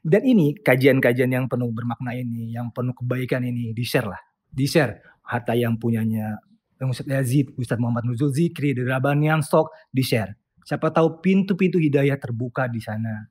[0.00, 4.20] Dan ini kajian-kajian yang penuh bermakna ini, yang penuh kebaikan ini, di-share lah.
[4.48, 5.20] Di-share.
[5.26, 6.40] Hatta yang punyanya
[6.80, 12.78] Ustadz Yazid, Ustadz Muhammad Nuzul Zikri, Derabanian Stock, di-share Siapa tahu pintu-pintu hidayah terbuka di
[12.78, 13.26] sana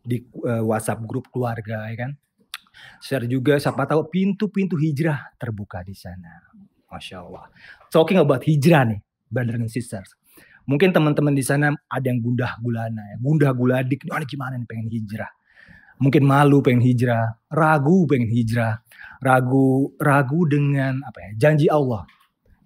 [0.00, 2.12] di uh, WhatsApp grup keluarga ya kan.
[2.98, 6.48] Share juga siapa tahu pintu-pintu hijrah terbuka di sana.
[6.88, 7.52] Masya Allah.
[7.92, 10.08] Talking about hijrah nih, brother and sisters.
[10.68, 14.04] Mungkin teman-teman di sana ada yang gundah gulana ya, gundah guladik.
[14.04, 15.32] Ini gimana nih pengen hijrah?
[15.98, 18.78] Mungkin malu pengen hijrah, ragu pengen hijrah,
[19.24, 22.06] ragu ragu dengan apa ya janji Allah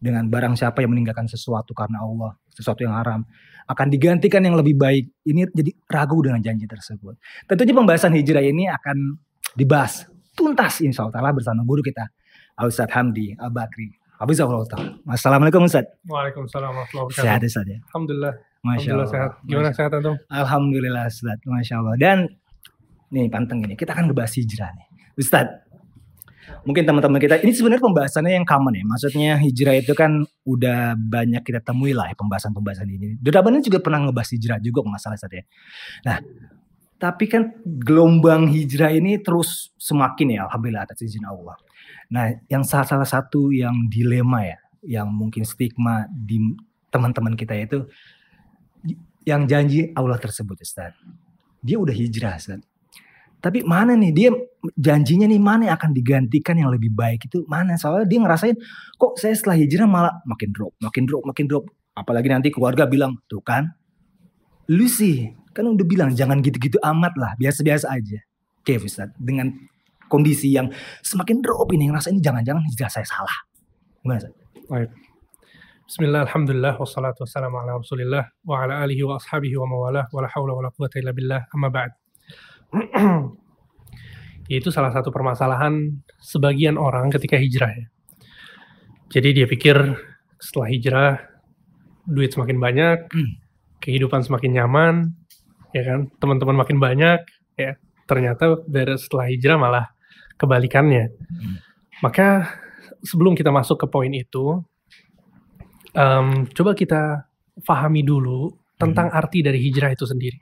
[0.02, 3.22] dengan barang siapa yang meninggalkan sesuatu karena Allah, sesuatu yang haram,
[3.70, 5.06] akan digantikan yang lebih baik.
[5.22, 7.14] Ini jadi ragu dengan janji tersebut.
[7.46, 9.14] Tentunya pembahasan hijrah ini akan
[9.52, 12.08] dibahas tuntas insya Allah bersama guru kita,
[12.62, 13.92] Ustaz Hamdi Al-Bakri.
[14.22, 14.90] Hafizahullah Ta'ala.
[15.10, 15.82] Assalamualaikum Ustaz.
[16.06, 17.26] Waalaikumsalam warahmatullahi wabarakatuh.
[17.26, 17.78] Sehat Ustaz ya?
[17.90, 18.32] Alhamdulillah.
[18.62, 19.10] Masya Alhamdulillah Allah.
[19.10, 19.30] sehat.
[19.42, 20.14] Gimana Masya- sehat antum?
[20.30, 21.38] Alhamdulillah Ustaz.
[21.42, 21.94] Masya Allah.
[21.98, 22.18] Dan
[23.10, 24.86] nih panteng ini, kita akan ngebahas hijrah nih.
[25.18, 25.46] Ustaz,
[26.62, 28.84] mungkin teman-teman kita, ini sebenarnya pembahasannya yang common ya.
[28.86, 33.18] Maksudnya hijrah itu kan udah banyak kita temui lah ya pembahasan-pembahasan ini.
[33.18, 35.42] Dodaban ini juga pernah ngebahas hijrah juga masalah Ustaz ya.
[36.06, 36.16] Nah,
[37.02, 41.58] tapi kan gelombang hijrah ini terus semakin ya Alhamdulillah atas izin Allah.
[42.14, 46.38] Nah, yang salah, satu yang dilema ya, yang mungkin stigma di
[46.94, 47.90] teman-teman kita itu
[49.26, 50.94] yang janji Allah tersebut Ustaz.
[51.58, 52.62] Dia udah hijrah Ustaz.
[53.42, 54.30] Tapi mana nih dia
[54.78, 57.74] janjinya nih mana yang akan digantikan yang lebih baik itu mana?
[57.74, 58.54] Soalnya dia ngerasain
[58.94, 61.66] kok saya setelah hijrah malah makin drop, makin drop, makin drop.
[61.98, 63.74] Apalagi nanti keluarga bilang, tuh kan,
[64.70, 68.18] lu sih kan udah bilang jangan gitu-gitu amat lah, biasa-biasa aja.
[68.62, 69.52] Oke Ustaz, dengan
[70.08, 70.68] kondisi yang
[71.04, 73.36] semakin drop ini ngerasain jangan-jangan hijrah saya salah.
[74.00, 74.34] Gimana Ustaz?
[74.68, 74.90] Baik.
[75.82, 80.28] Bismillah, alhamdulillah, wassalatu wassalamu ala rasulillah, wa ala alihi wa ashabihi wa mawalah, wa la
[80.32, 81.92] hawla wa la quwata illa billah, amma ba'd.
[84.48, 87.86] Itu salah satu permasalahan sebagian orang ketika hijrah ya.
[89.12, 89.76] Jadi dia pikir
[90.40, 91.12] setelah hijrah,
[92.08, 93.36] duit semakin banyak, Hmm.
[93.84, 94.94] kehidupan semakin nyaman,
[95.72, 97.20] ya kan, teman-teman makin banyak,
[97.56, 97.72] ya.
[98.06, 99.86] Ternyata dari setelah hijrah malah
[100.36, 101.04] kebalikannya.
[101.12, 101.56] Hmm.
[102.04, 102.58] Maka
[103.02, 104.60] sebelum kita masuk ke poin itu,
[105.96, 107.26] em, coba kita
[107.62, 110.38] pahami dulu tentang arti dari hijrah itu sendiri.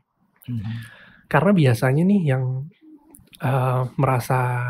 [0.48, 0.64] Hmm.
[1.30, 2.44] Karena biasanya nih yang
[3.40, 4.68] eh, merasa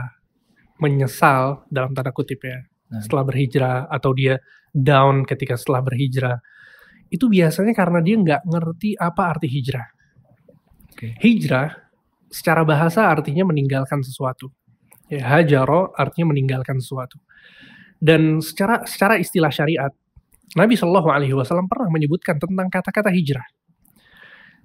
[0.79, 2.99] menyesal dalam tanda kutip ya Nah.
[2.99, 4.43] setelah berhijrah atau dia
[4.75, 6.43] down ketika setelah berhijrah
[7.11, 9.87] itu biasanya karena dia nggak ngerti apa arti hijrah.
[11.01, 11.17] Oke.
[11.17, 11.73] Hijrah
[12.29, 14.53] secara bahasa artinya meninggalkan sesuatu.
[15.09, 17.17] Ya, hajaro artinya meninggalkan sesuatu.
[17.97, 19.89] Dan secara secara istilah syariat
[20.61, 23.49] Nabi Shallallahu Alaihi Wasallam pernah menyebutkan tentang kata-kata hijrah.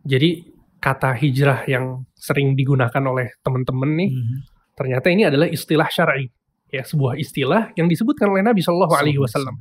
[0.04, 0.44] Jadi
[0.84, 4.38] kata hijrah yang sering digunakan oleh teman-teman nih, Hmm.
[4.76, 6.30] ternyata ini adalah istilah syar'i.
[6.70, 9.56] Ya, sebuah istilah yang disebutkan oleh Nabi Shallallahu Alaihi Wasallam.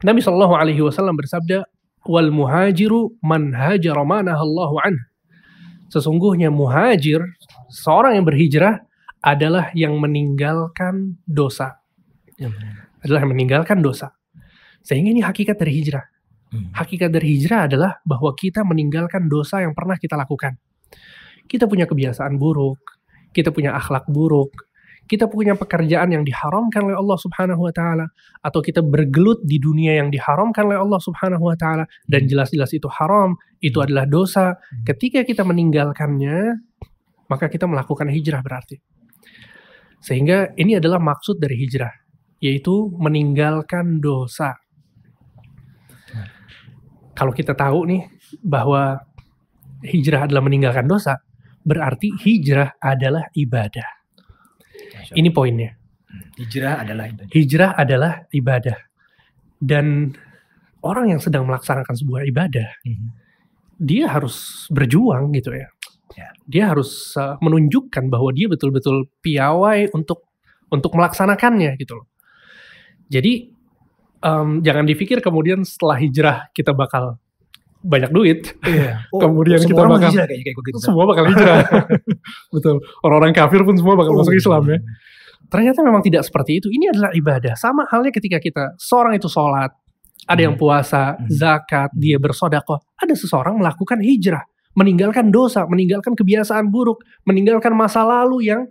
[0.00, 1.66] Nabi Shallallahu Alaihi Wasallam bersabda,
[2.06, 4.94] "Wal muhajiru man hajara ma nahallahu an."
[5.88, 7.24] Sesungguhnya muhajir,
[7.72, 8.84] seorang yang berhijrah
[9.24, 11.80] adalah yang meninggalkan dosa.
[12.38, 12.52] Ya,
[13.02, 14.14] Adalah yang meninggalkan dosa.
[14.84, 16.04] Sehingga ini hakikat dari hijrah.
[16.48, 16.72] Hmm.
[16.72, 20.56] Hakikat dari hijrah adalah bahwa kita meninggalkan dosa yang pernah kita lakukan.
[21.48, 22.76] kita punya kebiasaan buruk,
[23.32, 24.67] kita punya akhlak buruk,
[25.08, 28.06] kita punya pekerjaan yang diharamkan oleh Allah Subhanahu wa taala
[28.44, 32.86] atau kita bergelut di dunia yang diharamkan oleh Allah Subhanahu wa taala dan jelas-jelas itu
[32.92, 33.34] haram,
[33.64, 34.60] itu adalah dosa.
[34.84, 36.60] Ketika kita meninggalkannya,
[37.32, 38.76] maka kita melakukan hijrah berarti.
[40.04, 41.90] Sehingga ini adalah maksud dari hijrah,
[42.38, 44.54] yaitu meninggalkan dosa.
[47.18, 48.02] Kalau kita tahu nih
[48.46, 49.02] bahwa
[49.82, 51.18] hijrah adalah meninggalkan dosa,
[51.66, 53.97] berarti hijrah adalah ibadah.
[55.14, 55.70] Ini poinnya.
[56.36, 57.32] Hijrah adalah ibadah.
[57.32, 58.78] Hijrah adalah ibadah.
[59.58, 60.12] Dan
[60.80, 63.08] orang yang sedang melaksanakan sebuah ibadah, Mhm.
[63.78, 65.68] dia harus berjuang gitu ya.
[66.16, 66.28] Ya.
[66.48, 70.26] Dia harus uh, menunjukkan bahwa dia betul-betul piawai untuk
[70.72, 72.06] untuk melaksanakannya gitu loh.
[73.08, 73.48] Jadi
[74.20, 77.16] em, jangan dipikir kemudian setelah hijrah kita bakal
[77.78, 79.06] banyak duit, Iya.
[79.22, 80.76] Kemudian semua kita orang bakal- hijrah kayak kayak begitu.
[80.82, 81.58] semua bakal hijrah.
[82.54, 82.76] Betul.
[83.02, 84.40] Orang-orang kafir pun semua bakal masuk Oh.
[84.42, 84.78] Islam ya.
[85.48, 86.68] Ternyata memang tidak seperti itu.
[86.68, 87.54] Ini adalah ibadah.
[87.56, 89.72] Sama halnya ketika kita seorang itu sholat,
[90.28, 91.24] ada yang puasa, Hmm.
[91.30, 92.82] zakat, dia bersodakoh.
[93.00, 94.44] Ada seseorang melakukan hijrah,
[94.76, 98.68] meninggalkan dosa, meninggalkan kebiasaan buruk, meninggalkan masa lalu yang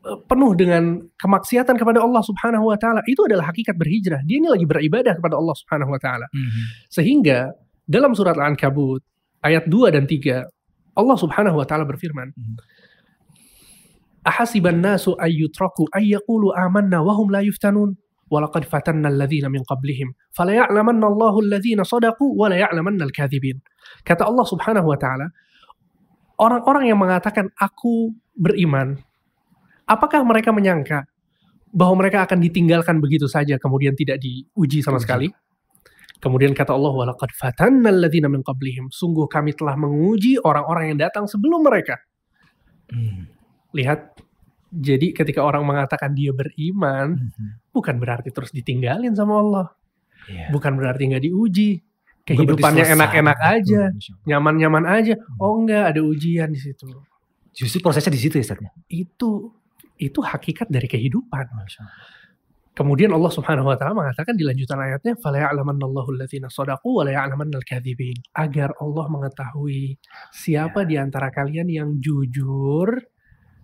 [0.00, 3.04] eh, penuh dengan kemaksiatan kepada Allah Subhanahu wa taala.
[3.04, 4.20] Itu adalah hakikat berhijrah.
[4.24, 6.24] Dia ini lagi beribadah kepada Allah Subhanahu wa taala.
[6.32, 6.60] Mhm.
[6.88, 7.52] Sehingga
[7.90, 9.02] dalam surat Al-Ankabut
[9.42, 10.46] ayat 2 dan 3
[10.94, 12.56] Allah Subhanahu wa taala berfirman Mhm.
[14.20, 17.96] Ahasiban nasu ayyutraku ayyaqulu amanna wa hum la yuftanun?
[18.30, 23.58] Walaqad fatanna alladhina min qablihim falaya'lamanna Allahu alladhina sadaqu wa la ya'lamanna al-kadhibin.
[24.06, 25.32] Kata Allah Subhanahu wa taala
[26.38, 28.96] orang-orang yang mengatakan aku beriman
[29.88, 31.08] apakah mereka menyangka
[31.74, 35.32] bahwa mereka akan ditinggalkan begitu saja kemudian tidak diuji sama sekali
[36.20, 38.92] Kemudian kata Allah, walaqad fatanna alladziina min qablihim.
[38.92, 41.96] Sungguh kami telah menguji orang-orang yang datang sebelum mereka.
[42.92, 43.24] Mhm.
[43.72, 44.20] Lihat,
[44.68, 47.72] jadi ketika orang mengatakan dia beriman, Mhm.
[47.72, 49.66] bukan berarti terus ditinggalin sama Allah.
[50.28, 50.52] Iya.
[50.52, 51.70] Bukan berarti nggak diuji.
[52.20, 53.90] Kehidupannya enak-enak aja,
[54.28, 55.16] nyaman-nyaman aja.
[55.40, 56.86] Oh enggak, ada ujian di situ.
[57.50, 58.60] Justru prosesnya di situ ya, Ustaz.
[58.86, 59.56] Itu
[59.98, 61.44] itu hakikat dari kehidupan.
[61.50, 62.19] Masya Allah.
[62.80, 67.12] Kemudian Allah Subhanahu wa taala mengatakan di lanjutan ayatnya, "Fala ya'lamannallahu alladziina shadaqu wa la
[67.12, 70.00] ya'lamannal kadzibin." Agar Allah mengetahui
[70.32, 72.88] siapa di antara kalian yang jujur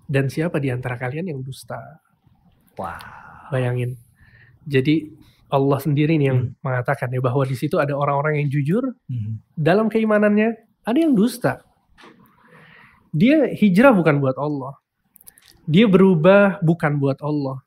[0.04, 1.80] dan siapa di antara kalian yang dusta.
[2.76, 3.00] Wah.
[3.48, 3.96] Bayangin.
[4.68, 5.08] Jadi
[5.48, 6.54] Allah sendiri nih yang Hmm.
[6.60, 9.32] mengatakan ya bahwa di situ ada orang-orang yang jujur Mhm.
[9.56, 11.64] dalam keimanannya, ada yang dusta.
[13.16, 14.76] Dia hijrah bukan buat Allah.
[15.64, 17.64] Dia berubah bukan buat Allah.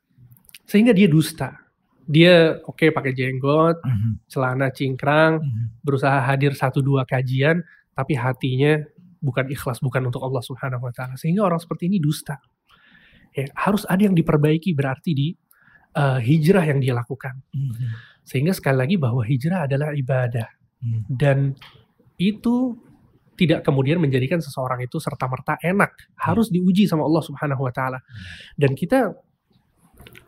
[0.70, 1.58] Sehingga dia dusta.
[2.06, 4.30] Dia oke pakai jenggot, Mhm.
[4.30, 5.82] celana cingkrang, Mhm.
[5.82, 7.62] berusaha hadir satu dua kajian,
[7.94, 8.82] tapi hatinya
[9.22, 11.18] bukan ikhlas, bukan untuk Allah Subhanahu wa taala.
[11.18, 12.38] Sehingga orang seperti ini dusta.
[13.34, 15.28] Ya, harus ada yang diperbaiki berarti di
[15.90, 17.42] eh, hijrah yang dia lakukan.
[17.50, 18.22] Mhm.
[18.22, 20.46] Sehingga sekali lagi bahwa hijrah adalah ibadah
[20.86, 21.02] Mhm.
[21.18, 21.38] dan
[22.22, 22.78] itu
[23.34, 28.00] tidak kemudian menjadikan seseorang itu serta merta enak harus diuji sama Allah Subhanahu wa taala
[28.54, 29.18] dan kita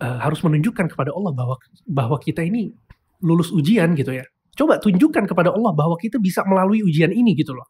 [0.02, 1.56] eh, harus menunjukkan kepada Allah bahwa
[1.88, 2.72] bahwa kita ini
[3.22, 4.26] lulus ujian gitu ya
[4.58, 7.68] coba tunjukkan kepada Allah bahwa kita bisa melalui ujian ini gitu loh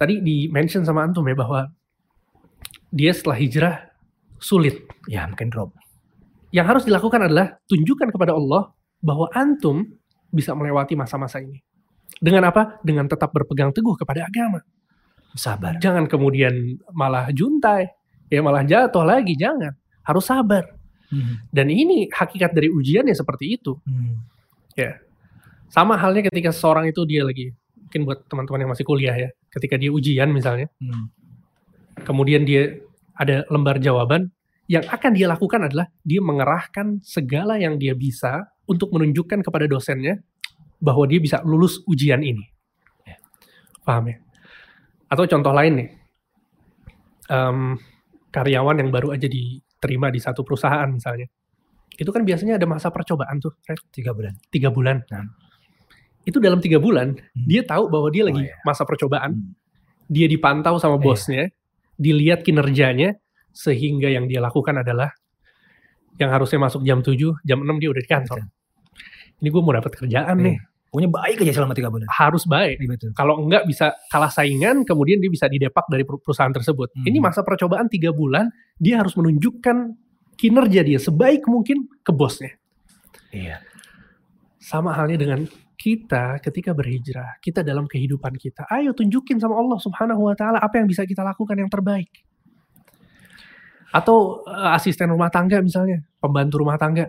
[0.00, 1.68] tadi di mention sama antum ya bahwa
[2.90, 3.76] dia setelah hijrah
[4.40, 5.72] sulit Ya, mungkin drop.
[6.50, 9.86] yang harus dilakukan adalah tunjukkan kepada Allah bahwa antum
[10.34, 11.62] bisa melewati masa-masa ini.
[12.18, 12.82] Dengan apa?
[12.82, 14.58] Dengan tetap berpegang teguh kepada agama.
[15.38, 15.78] Sabar.
[15.78, 17.86] Jangan kemudian malah juntai,
[18.26, 19.78] ya malah jatuh lagi, jangan.
[20.10, 20.66] Harus sabar.
[21.14, 21.54] Mhm.
[21.54, 23.78] Dan ini hakikat dari ujian ya seperti itu.
[23.86, 24.14] Mhm.
[25.70, 29.78] Sama halnya ketika seseorang itu dia lagi, mungkin buat teman-teman yang masih kuliah ya, ketika
[29.78, 31.04] dia ujian misalnya, Mhm.
[32.02, 32.74] kemudian dia
[33.14, 34.34] ada lembar jawaban,
[34.66, 40.18] yang akan dia lakukan adalah dia mengerahkan segala yang dia bisa untuk menunjukkan kepada dosennya
[40.82, 42.42] bahwa dia bisa lulus ujian ini.
[43.06, 43.18] Ya.
[43.86, 44.16] Paham ya?
[45.06, 45.90] Atau contoh lain nih,
[47.30, 47.78] Em,
[48.34, 49.30] karyawan yang baru aja
[49.80, 51.24] diterima di satu perusahaan misalnya,
[51.96, 54.36] itu kan biasanya ada masa percobaan tuh, Fred, Tiga bulan.
[54.52, 55.00] tiga bulan.
[55.08, 55.24] Nah.
[56.20, 57.48] Itu dalam tiga bulan, Hmm.
[57.48, 58.60] dia tahu bahwa dia lagi Oh, iya.
[58.60, 59.56] masa percobaan, Hmm.
[60.04, 61.04] dia dipantau sama Iya.
[61.08, 61.44] bosnya,
[61.96, 63.16] dilihat kinerjanya,
[63.56, 65.16] sehingga yang dia lakukan adalah
[66.20, 68.38] yang harusnya masuk jam 7, jam 6 dia udah di kantor.
[69.40, 70.44] Ini gue mau dapat kerjaan Iya.
[70.44, 70.56] nih,
[70.90, 72.10] Pokoknya baik aja selama tiga bulan.
[72.10, 72.82] harus baik.
[72.82, 73.10] Iya, betul.
[73.14, 76.90] Kalau enggak bisa kalah saingan, kemudian dia bisa didepak dari per- perusahaan tersebut.
[76.90, 77.06] Hmm.
[77.06, 79.94] Ini masa percobaan tiga bulan, dia harus menunjukkan
[80.34, 82.58] kinerja dia sebaik mungkin ke bosnya.
[83.30, 83.62] Iya.
[84.58, 85.46] Sama halnya dengan
[85.78, 90.76] kita ketika berhijrah, kita dalam kehidupan kita, ayo tunjukin sama Allah Subhanahu wa taala apa
[90.76, 92.10] yang bisa kita lakukan yang terbaik.
[93.94, 97.08] Atau eh, asisten rumah tangga misalnya, pembantu rumah tangga.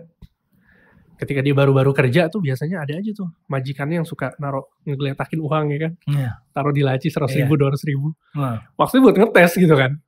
[1.22, 5.64] Ketika dia baru-baru kerja tuh biasanya ada aja tuh majikannya yang suka naruh ngegeletakin uang
[5.70, 6.30] ya kan, Iya.
[6.50, 8.10] taruh di laci seratus ribu, dua ribu.
[8.34, 10.02] Wah, Maksudnya buat ngetes gitu kan.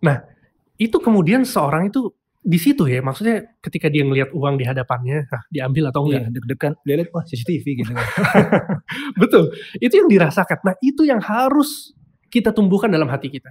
[0.00, 0.24] Nah,
[0.80, 2.08] itu kemudian seorang itu
[2.40, 6.22] di situ ya, maksudnya ketika dia ngelihat uang di hadapannya, nah, diambil atau enggak.
[6.24, 6.72] iya, deg-degan.
[6.86, 8.06] Dia lihat wah CCTV gitu kan.
[9.20, 9.50] Betul.
[9.76, 10.62] Itu yang dirasakan.
[10.62, 11.92] Nah, itu yang harus
[12.30, 13.50] kita tumbuhkan dalam hati kita.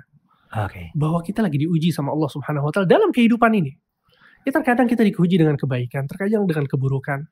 [0.56, 0.96] Oke.
[0.96, 3.76] Bahwa kita lagi diuji sama Allah Subhanahu wa taala dalam kehidupan ini.
[4.46, 7.26] Ya terkadang kita diuji dengan kebaikan, terkadang dengan keburukan.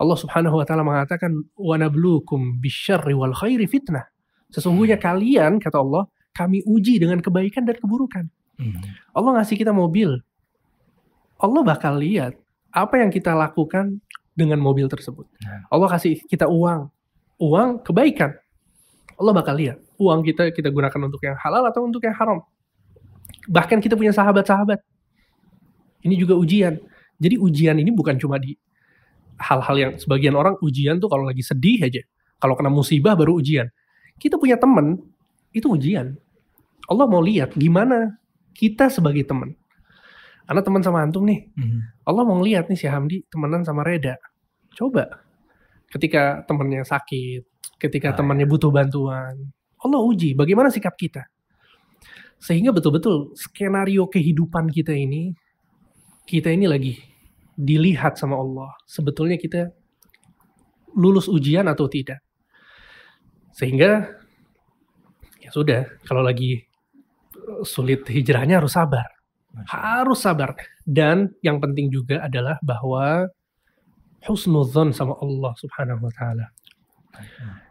[0.00, 4.06] Allah Subhanahu wa taala mengatakan wa nabluukum bisyarri wal khairi fitnah.
[4.54, 8.24] Sesungguhnya kalian kata Allah, kami uji dengan kebaikan dan keburukan.
[8.56, 8.80] Hmm.
[9.12, 10.22] Allah ngasih kita mobil.
[11.40, 12.38] Allah bakal lihat
[12.70, 13.98] apa yang kita lakukan
[14.32, 15.26] dengan mobil tersebut.
[15.42, 15.66] Nah.
[15.68, 16.88] Allah kasih kita uang.
[17.40, 18.36] Uang kebaikan.
[19.20, 22.40] Allah bakal lihat uang kita kita gunakan untuk yang halal atau untuk yang haram.
[23.48, 24.80] Bahkan kita punya sahabat-sahabat.
[26.00, 26.76] Ini juga ujian.
[27.20, 28.56] Jadi ujian ini bukan cuma di
[29.40, 32.00] hal-hal yang sebagian orang ujian tuh kalau lagi sedih aja.
[32.40, 33.68] Kalau kena musibah baru ujian.
[34.16, 34.96] Kita punya teman
[35.52, 36.16] itu ujian.
[36.88, 38.16] Allah mau lihat gimana
[38.56, 39.52] kita sebagai teman.
[40.50, 41.86] Anak teman sama antum nih, Hmm.
[42.02, 44.18] Allah mau lihat nih si Hamdi temenan sama Reda.
[44.74, 45.22] Coba
[45.94, 47.46] ketika temennya sakit,
[47.78, 51.22] ketika Ah, temannya butuh bantuan, Allah uji bagaimana sikap kita.
[52.40, 55.36] Sehingga betul-betul skenario kehidupan kita ini,
[56.26, 56.94] kita ini lagi
[57.56, 58.72] dilihat sama Allah.
[58.88, 59.70] Sebetulnya kita
[60.96, 62.20] lulus ujian atau tidak.
[63.54, 64.08] Sehingga
[65.42, 66.64] ya sudah, kalau lagi
[67.66, 69.06] sulit hijrahnya harus sabar
[69.66, 70.54] harus sabar
[70.86, 73.26] dan yang penting juga adalah bahwa
[74.22, 76.46] husnudzon sama Allah Subhanahu wa taala.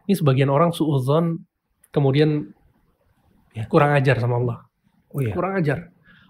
[0.03, 1.39] Ini sebagian orang suudzon
[1.93, 2.51] kemudian
[3.57, 3.65] Ya.
[3.65, 4.61] kurang ajar sama Allah.
[5.09, 5.33] Oh iya.
[5.33, 5.89] Kurang ajar.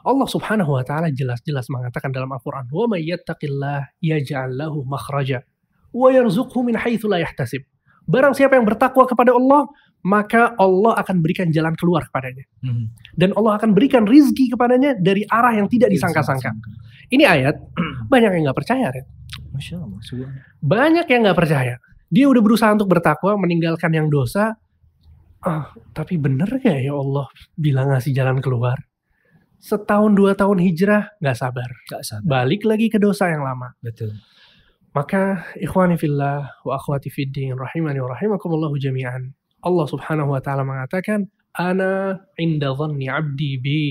[0.09, 5.45] Allah Subhanahu wa taala jelas-jelas mengatakan dalam Al-Qur'an, "Wa may yattaqillah yaj'al lahu makhraja
[5.93, 7.61] wa yarzuqhu min haitsu la yahtasib."
[8.09, 9.69] Barang siapa yang bertakwa kepada Allah,
[10.01, 12.89] maka Allah akan berikan jalan keluar kepadanya Hmm.
[13.13, 16.49] dan Allah akan berikan rizki kepadanya dari arah yang tidak disangka-sangka.
[17.13, 17.55] Ini ayat
[18.13, 19.05] banyak yang nggak percaya, Red.
[19.53, 19.99] Masya Allah.
[20.57, 21.77] Banyak yang nggak percaya.
[22.09, 24.57] Dia udah berusaha untuk bertakwa, meninggalkan yang dosa.
[25.45, 28.75] Ah, tapi bener gak ya Allah bilang ngasih jalan keluar?
[29.59, 32.23] Setahun dua tahun hijrah nggak sabar, Gak sabar.
[32.23, 33.75] balik lagi ke dosa yang lama.
[33.83, 34.15] Betul.
[34.95, 39.29] Maka ikhwani fillah wa akhwati fiddin rahimani wa rahimakumullahu jami'an.
[39.59, 43.81] Allah Subhanahu wa taala mengatakan, "Ana inda dhanni 'abdi bi."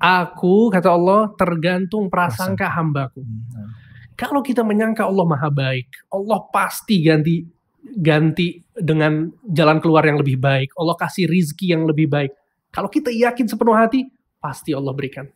[0.00, 3.20] Aku kata Allah tergantung prasangka hambaku.
[3.20, 3.70] Hmm.
[4.16, 7.44] Kalau kita menyangka Allah Maha baik, Allah pasti ganti
[7.80, 10.72] ganti dengan jalan keluar yang lebih baik.
[10.76, 12.32] Allah kasih rizki yang lebih baik.
[12.72, 14.04] Kalau kita yakin sepenuh hati,
[14.40, 15.28] pasti Allah berikan.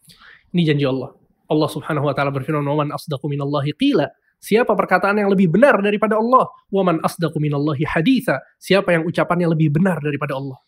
[0.50, 1.12] Ini janji Allah.
[1.44, 4.08] Allah Subhanahu wa taala berfirman, "Wa man asdaqu minallahi qila."
[4.40, 6.48] Siapa perkataan yang lebih benar daripada Allah?
[6.68, 8.40] Wa man asdaqu minallahi haditha.
[8.60, 10.60] Siapa yang ucapannya lebih benar daripada Allah?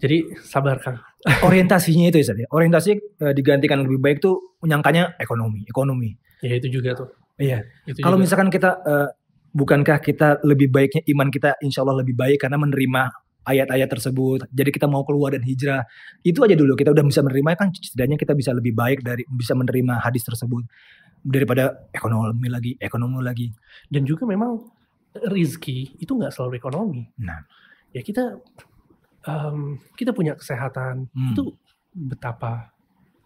[0.00, 1.00] Jadi sabar Kang.
[1.48, 2.48] Orientasinya itu ya.
[2.52, 2.90] Orientasi
[3.24, 6.12] eh, digantikan lebih baik tuh menyangkanya ekonomi, ekonomi.
[6.44, 7.08] Ya itu juga tuh.
[7.40, 7.64] Iya.
[7.88, 8.24] Itu Kalau juga.
[8.28, 9.08] misalkan kita eh,
[9.56, 13.02] bukankah kita lebih baiknya iman kita insya Allah lebih baik karena menerima
[13.44, 14.48] ayat-ayat tersebut.
[14.50, 15.84] Jadi kita mau keluar dan hijrah.
[16.24, 19.52] Itu aja dulu kita udah bisa menerima kan setidaknya kita bisa lebih baik dari bisa
[19.52, 20.64] menerima hadis tersebut
[21.24, 23.48] daripada ekonomi lagi, ekonomi lagi.
[23.88, 24.60] dan juga memang
[25.30, 27.02] rizki itu nggak selalu ekonomi.
[27.22, 27.40] Nah.
[27.94, 28.34] ya kita
[29.24, 31.30] em, kita punya kesehatan Hmm.
[31.30, 31.42] itu
[31.94, 32.74] betapa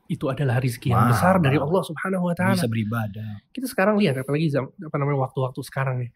[0.09, 1.61] itu adalah rizki yang besar dari.
[1.61, 2.57] Allah Subhanahu Wa Taala.
[2.57, 3.45] Bisa beribadah.
[3.53, 6.11] Kita sekarang lihat apalagi apa namanya waktu-waktu sekarang nih.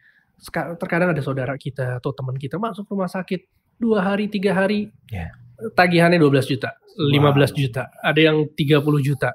[0.80, 3.44] Terkadang ada saudara kita atau teman kita masuk rumah sakit
[3.82, 5.34] dua hari tiga hari Ya.
[5.74, 7.58] tagihannya 12 juta, 15 Wow.
[7.58, 9.34] juta, ada yang 30 juta.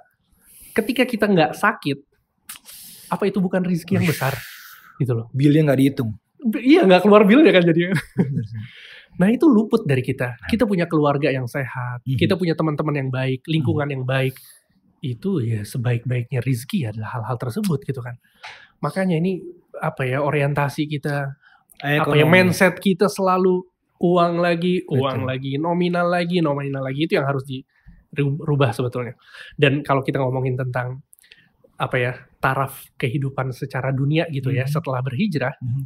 [0.72, 1.98] Ketika kita nggak sakit,
[3.08, 4.32] apa itu bukan rizki yang besar?
[5.02, 5.28] Gitu loh.
[5.32, 6.16] Billnya nggak dihitung.
[6.58, 7.76] Iya nggak keluar bilnya kan sih.
[9.18, 10.38] Nah itu luput dari kita.
[10.46, 12.18] Kita punya keluarga yang sehat, Mhm.
[12.22, 14.38] kita punya teman-teman yang baik, lingkungan yang baik.
[15.02, 18.18] Itu ya sebaik-baiknya rizki adalah hal-hal tersebut gitu kan.
[18.78, 19.42] Makanya ini
[19.78, 21.34] apa ya orientasi kita,
[21.82, 22.30] apa ya Ekonomi.
[22.30, 23.66] mindset kita selalu
[23.98, 25.30] uang lagi, uang Betul.
[25.30, 27.44] lagi, nominal lagi, nominal lagi itu yang harus
[28.14, 29.18] dirubah sebetulnya.
[29.58, 31.02] Dan kalau kita ngomongin tentang
[31.78, 34.74] apa ya taraf kehidupan secara dunia gitu ya Mhm.
[34.74, 35.84] setelah berhijrah, Mhm.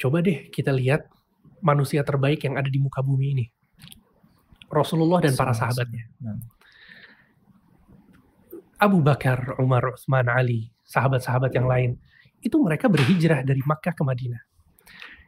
[0.00, 1.08] coba deh kita lihat
[1.60, 3.46] manusia terbaik yang ada di muka bumi ini.
[4.72, 6.04] Rasulullah dan para sahabatnya.
[6.20, 6.36] Nah.
[8.76, 11.92] Abu Bakar, Umar, Utsman, Ali, sahabat-sahabat yang lain.
[12.36, 14.38] itu mereka berhijrah dari Makkah ke Madinah.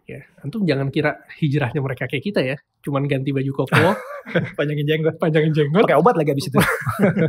[0.09, 3.93] Ya, antum jangan kira hijrahnya mereka kayak kita ya, cuman ganti baju koko,
[4.57, 5.21] Panjangin jenggot.
[5.21, 6.57] panjangin jenggot, Pakai obat lagi abis itu.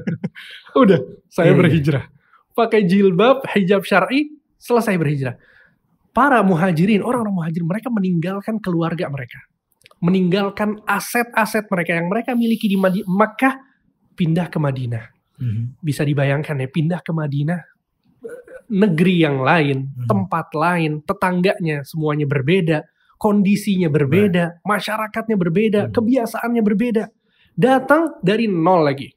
[0.82, 1.60] udah saya Iya, iya.
[1.60, 2.04] berhijrah.
[2.56, 5.36] Pakai jilbab, hijab syar'i, selesai berhijrah.
[6.12, 9.44] Para muhajirin, orang-orang muhajirin, mereka meninggalkan keluarga mereka.
[10.00, 13.60] Meninggalkan aset-aset mereka yang mereka miliki di Madi- Makkah,
[14.16, 15.04] pindah ke Madinah.
[15.36, 15.80] Mhm.
[15.80, 17.60] Bisa dibayangkan ya, pindah ke Madinah,
[18.70, 20.06] negeri yang lain, Hmm.
[20.06, 22.86] tempat lain, tetangganya semuanya berbeda,
[23.18, 25.94] kondisinya berbeda, masyarakatnya berbeda, Hmm.
[25.94, 27.04] kebiasaannya berbeda.
[27.58, 29.10] Datang dari nol lagi.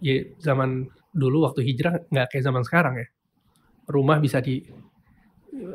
[0.00, 3.06] Ya, zaman dulu waktu hijrah nggak kayak zaman sekarang ya.
[3.90, 4.64] Rumah bisa di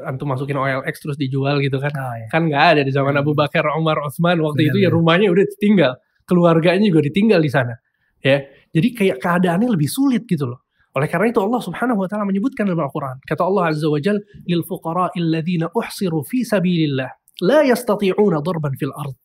[0.08, 1.92] antum masukin OLX terus dijual gitu kan.
[1.94, 2.26] Oh, ya.
[2.34, 4.98] Kan nggak ada di zaman Abu Bakar, Umar, Utsman waktu Benar, itu ya benar.
[4.98, 5.94] rumahnya udah ditinggal,
[6.26, 7.76] keluarganya juga ditinggal di sana.
[8.24, 8.50] Ya.
[8.74, 10.65] Jadi kayak keadaannya lebih sulit gitu loh.
[10.96, 14.16] Oleh karena itu Allah Subhanahu wa taala menyebutkan dalam Al-Qur'an, kata Allah Azza wa Jal,
[14.48, 17.12] "Lil fuqara'il ladzina uhsiru fi sabilillah
[17.44, 19.16] la yastati'una darban fil ard.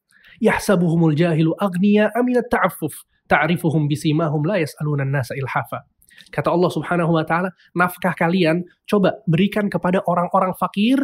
[0.42, 5.86] Yahsabuhumul jahilu aghniya aminat ta'affuf, ta'rifuhum bisimahum la yas'aluna an-nasa ilhafa."
[6.28, 11.00] Kata Allah Subhanahu wa taala, nafkah kalian coba berikan kepada orang-orang fakir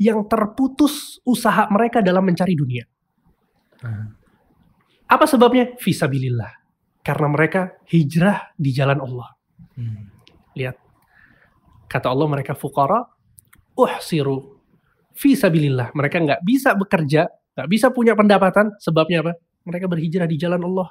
[0.00, 2.86] yang terputus usaha mereka dalam mencari dunia.
[3.84, 4.16] Hmm.
[5.10, 5.76] Apa sebabnya?
[5.76, 6.64] Fisabilillah.
[7.04, 9.36] Karena mereka hijrah di jalan Allah.
[9.74, 10.10] Hmm.
[10.54, 10.76] Lihat.
[11.90, 13.02] Kata Allah mereka fukara,
[13.74, 14.58] uhsiru.
[15.14, 15.94] Fisabilillah.
[15.94, 18.74] Mereka nggak bisa bekerja, nggak bisa punya pendapatan.
[18.82, 19.32] Sebabnya apa?
[19.62, 20.90] Mereka berhijrah di jalan Allah.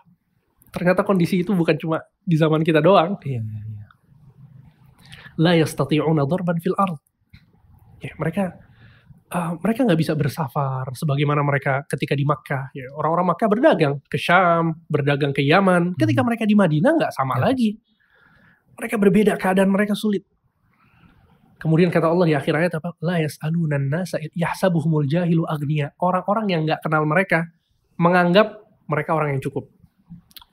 [0.74, 3.20] Ternyata kondisi itu bukan cuma di zaman kita doang.
[3.22, 3.88] Iya, iya, iya.
[5.38, 6.98] La yastati'una darban fil ard.
[8.02, 8.54] Ya, mereka
[9.34, 12.74] uh, mereka nggak bisa bersafar sebagaimana mereka ketika di Makkah.
[12.74, 15.94] Ya, orang-orang Makkah berdagang ke Syam, berdagang ke Yaman.
[15.98, 16.28] Ketika Hmm.
[16.32, 17.50] mereka di Madinah nggak sama Ya.
[17.52, 17.70] lagi.
[18.80, 20.26] Mereka berbeda, keadaan mereka sulit.
[21.64, 22.92] Kemudian kata Allah di akhir ayat apa?
[23.00, 25.96] La yas'aluna nasa yahsabuhumul jahilu agniya.
[25.96, 27.48] Orang-orang yang nggak kenal mereka
[27.96, 29.72] menganggap mereka orang yang cukup.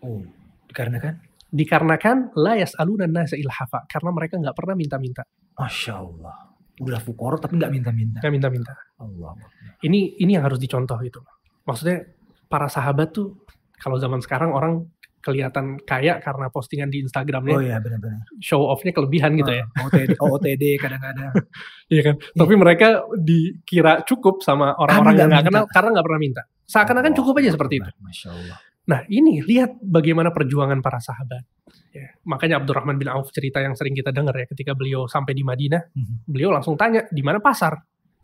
[0.06, 0.22] Oh,
[0.70, 1.18] dikarenakan?
[1.50, 3.90] Dikarenakan la yas'aluna nasa ilhafa.
[3.90, 5.26] Karena mereka nggak pernah minta-minta.
[5.58, 6.54] Masya Allah.
[6.78, 8.18] Udah fukor tapi nggak minta-minta.
[8.22, 8.72] Nggak minta-minta.
[9.02, 9.34] Allah.
[9.82, 11.18] ini ini yang harus dicontoh itu.
[11.66, 12.06] Maksudnya
[12.46, 13.34] para sahabat tuh
[13.82, 14.86] kalau zaman sekarang orang
[15.20, 18.24] kelihatan kaya karena postingan di Instagramnya Oh iya benar-benar.
[18.40, 19.64] show off-nya kelebihan gitu ya.
[19.76, 21.32] Ah, OTD, OOTD kadang-kadang.
[21.92, 22.14] Iya kan?
[22.22, 26.42] Tapi mereka dikira cukup sama orang-orang yang nggak kenal karena nggak pernah minta.
[26.64, 27.90] Seakan-akan cukup aja seperti itu.
[27.98, 28.56] Masya Allah.
[28.86, 31.42] Nah ini lihat bagaimana perjuangan para sahabat.
[31.90, 35.42] Ya, makanya Abdurrahman bin Auf cerita yang sering kita dengar ya ketika beliau sampai di
[35.42, 36.14] Madinah, Mhm.
[36.30, 37.74] beliau langsung tanya di mana pasar.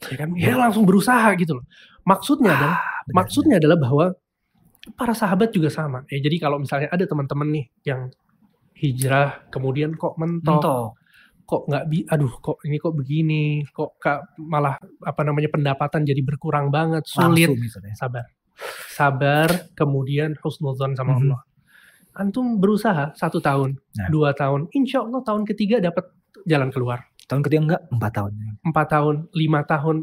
[0.06, 0.30] Ya kan?
[0.38, 0.54] Iya.
[0.54, 1.66] Dia langsung berusaha gitu loh.
[2.06, 4.04] Maksudnya adalah Ah, benar, Maksudnya adalah bahwa
[4.94, 6.06] para sahabat juga sama.
[6.06, 8.00] Ya, jadi kalau misalnya ada teman-teman nih yang
[8.76, 10.86] hijrah kemudian kok mentok, Mentok.
[11.42, 16.20] kok nggak bi, aduh kok ini kok begini, kok kak malah apa namanya pendapatan jadi
[16.20, 17.48] berkurang banget, sulit.
[17.96, 18.26] Sabar,
[18.90, 21.20] sabar, kemudian husnuzon sama Mhm.
[21.24, 21.40] Allah.
[22.16, 24.08] Antum berusaha satu tahun, Nah.
[24.08, 26.08] dua tahun, insya Allah tahun ketiga dapat
[26.44, 27.04] jalan keluar.
[27.26, 27.82] Tahun ketiga enggak?
[27.90, 28.32] Empat tahun.
[28.62, 29.96] Empat tahun, lima tahun.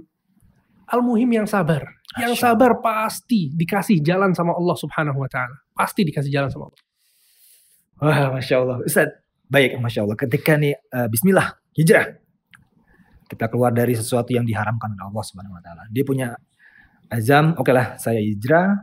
[0.91, 1.87] Al-Muhim yang sabar.
[2.19, 5.58] Yang sabar pasti dikasih jalan sama Allah subhanahu wa ta'ala.
[5.73, 6.82] Pasti dikasih jalan sama Allah.
[8.04, 8.78] Wah, Masya Allah.
[8.86, 9.10] Ustaz,
[9.49, 10.17] baik Masya Allah.
[10.17, 12.19] Ketika nih, eh, Bismillah, hijrah.
[13.26, 15.84] Kita keluar dari sesuatu yang diharamkan oleh Allah Subhanahu Wa Taala.
[15.89, 16.28] Dia punya
[17.10, 18.78] azam, oke lah, saya hijrah,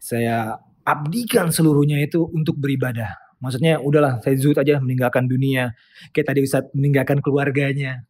[0.00, 3.36] saya abdikan seluruhnya itu untuk beribadah.
[3.36, 5.76] Maksudnya udahlah, saya zuhud aja meninggalkan dunia.
[6.16, 8.06] Kayak tadi Ustaz meninggalkan keluarganya.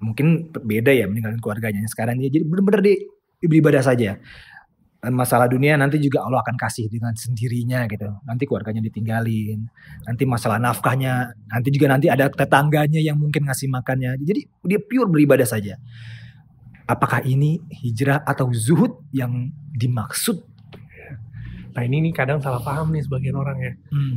[0.00, 1.84] Mungkin beda ya meninggalkan keluarganya.
[1.84, 2.96] Sekarang dia jadi benar-benar dia
[3.42, 4.18] beribadah saja.
[5.04, 8.08] Dan masalah dunia nanti juga Allah akan kasih dengan sendirinya gitu.
[8.24, 9.68] Nanti keluarganya ditinggalin.
[10.08, 14.16] Nanti masalah nafkahnya, nanti juga nanti ada tetangganya yang mungkin ngasih makannya.
[14.24, 15.76] Jadi dia pure beribadah saja.
[16.88, 20.40] Apakah ini hijrah atau zuhud yang dimaksud?
[21.76, 23.72] Nah ini nih kadang salah paham nih sebagian orang ya.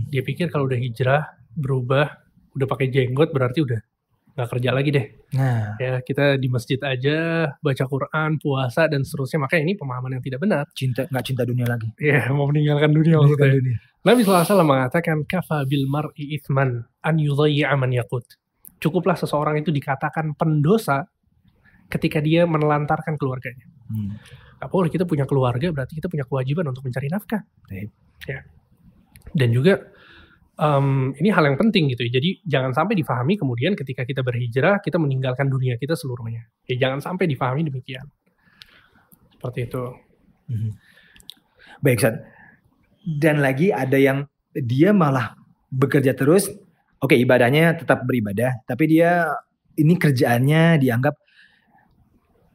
[0.07, 2.15] Dia pikir kalau udah hijrah, berubah,
[2.55, 3.79] udah pakai jenggot berarti udah
[4.37, 5.05] nggak kerja lagi deh.
[5.33, 7.17] Nah, Ya kita di masjid aja,
[7.57, 9.41] baca Quran, puasa dan seterusnya.
[9.41, 10.69] Makanya ini pemahaman yang tidak benar.
[10.77, 11.89] cinta nggak cinta dunia lagi.
[11.97, 13.57] Ya mau meninggalkan dunia Meninggalkan maksudnya.
[13.57, 13.77] dunia.
[14.05, 18.23] Nabi SAW mengatakan kafa bil mar'i ithman an yudhayyi'a man yakut.
[18.77, 21.09] Cukuplah seseorang itu dikatakan pendosa
[21.89, 23.65] ketika dia menelantarkan keluarganya.
[23.89, 24.21] Hmm.
[24.61, 27.41] Gak boleh kita punya keluarga berarti kita punya kewajiban untuk mencari nafkah.
[27.65, 27.89] Baik.
[28.29, 28.45] Ya.
[29.33, 29.81] Dan juga
[30.57, 32.03] em, ini hal yang penting gitu.
[32.09, 32.19] ya.
[32.19, 36.49] Jadi jangan sampai difahami kemudian ketika kita berhijrah kita meninggalkan dunia kita seluruhnya.
[36.65, 38.05] Ya jangan sampai difahami demikian.
[39.37, 39.83] Seperti itu.
[40.49, 40.71] Mhm.
[41.81, 42.15] Baik, Ustaz.
[43.05, 45.37] Dan lagi ada yang dia malah
[45.69, 46.49] bekerja terus.
[46.97, 49.29] Oke, ibadahnya tetap beribadah, tapi dia
[49.77, 51.13] ini kerjaannya dianggap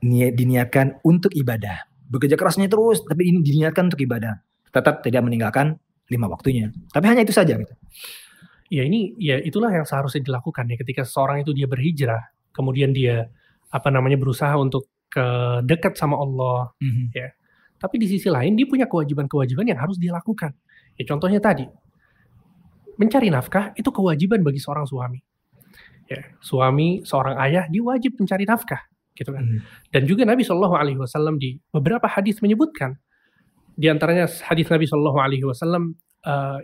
[0.02, 1.86] niat diniatkan untuk ibadah.
[2.10, 4.42] Bekerja kerasnya terus, tapi ini diniatkan untuk ibadah.
[4.74, 5.78] Tetap tidak meninggalkan
[6.12, 6.68] lima waktunya.
[6.92, 7.75] Tapi hanya itu saja gitu.
[8.68, 12.20] Ya ini ya itulah yang seharusnya dilakukan ya ketika seseorang itu dia berhijrah,
[12.53, 13.33] kemudian dia
[13.72, 15.25] apa namanya berusaha untuk ke
[15.64, 16.72] dekat sama Allah.
[17.12, 17.33] Ya.
[17.81, 20.53] Tapi di sisi lain dia punya kewajiban-kewajiban yang harus dia lakukan.
[20.96, 21.66] Ya contohnya tadi
[23.01, 25.20] mencari nafkah itu kewajiban bagi seorang suami.
[26.11, 28.85] Ya, suami seorang ayah dia wajib mencari nafkah
[29.16, 29.44] gitu kan.
[29.44, 29.59] Mhm.
[29.92, 32.96] Dan juga Nabi Shallallahu Alaihi Wasallam di beberapa hadis menyebutkan
[33.76, 35.96] di antaranya hadis Nabi Shallallahu Alaihi Wasallam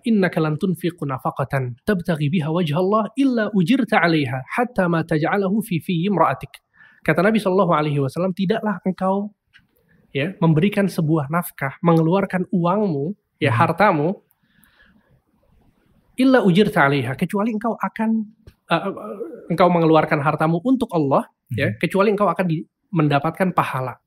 [0.06, 5.82] Inna lan tunfiqu nafaqatan tabtaghi biha wajha Allah illa ujirta 'alaiha hatta ma taj'alahu fi
[5.82, 6.62] fi imra'atik.
[7.02, 9.34] Kata Nabi Shallallahu alaihi wasallam, tidaklah engkau
[10.14, 13.58] ya memberikan sebuah nafkah, mengeluarkan uangmu, ya Mhm.
[13.58, 14.08] hartamu
[16.18, 18.10] illa ujirta 'alaiha kecuali engkau akan
[18.70, 18.94] uh, uh,
[19.50, 23.98] engkau mengeluarkan hartamu untuk Allah ya, kecuali engkau akan di- mendapatkan pahala.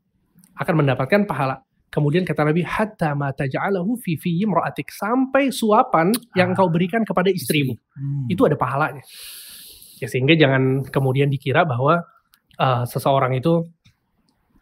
[0.55, 1.59] Akan mendapatkan pahala.
[1.91, 6.57] Kemudian kata Nabi, hatta ma taj'alahu fi fi imra'atik sampai suapan yang Ah.
[6.57, 7.75] kau berikan kepada istrimu.
[7.75, 8.31] Hmm.
[8.31, 9.03] Itu ada pahalanya.
[9.99, 12.01] Ya sehingga jangan kemudian dikira bahwa
[12.57, 13.67] uh, seseorang itu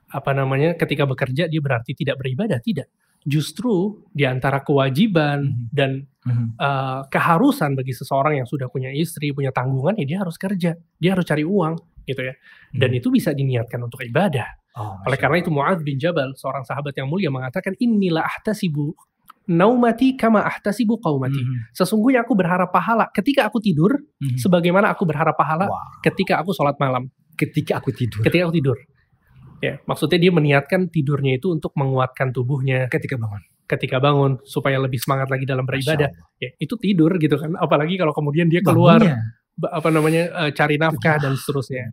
[0.10, 2.90] apa namanya ketika bekerja dia berarti tidak beribadah, tidak.
[3.22, 5.70] Justru di antara kewajiban Mhm.
[5.70, 5.92] dan
[6.26, 6.46] Mhm.
[6.58, 11.10] uh, keharusan bagi seseorang yang sudah punya istri, punya tanggungan, ya dia harus kerja, dia
[11.14, 11.78] harus cari uang,
[12.10, 12.34] gitu ya.
[12.74, 12.98] Dan Mhm.
[13.00, 14.59] itu bisa diniatkan untuk ibadah.
[14.78, 18.94] Oh, Oleh karena itu Muadz bin Jabal, seorang sahabat yang mulia mengatakan, Inilah ahtasibu
[19.50, 21.42] naumati kama ahtasibu qaumati.
[21.42, 21.74] Mhm.
[21.74, 24.38] Sesungguhnya aku berharap pahala ketika aku tidur, Mhm.
[24.38, 28.22] sebagaimana aku berharap pahala Wah, ketika aku sholat malam, ketika aku tidur.
[28.22, 28.78] ketika aku tidur.
[29.60, 33.42] Ya, maksudnya dia meniatkan tidurnya itu untuk menguatkan tubuhnya Ketika bangun.
[33.68, 36.10] ketika bangun supaya lebih semangat lagi dalam beribadah.
[36.40, 37.54] Ya, itu tidur gitu kan.
[37.60, 39.18] Apalagi kalau kemudian dia keluar Bangunnya.
[39.68, 41.44] Apa namanya eh, cari nafkah dan jelas.
[41.44, 41.86] seterusnya.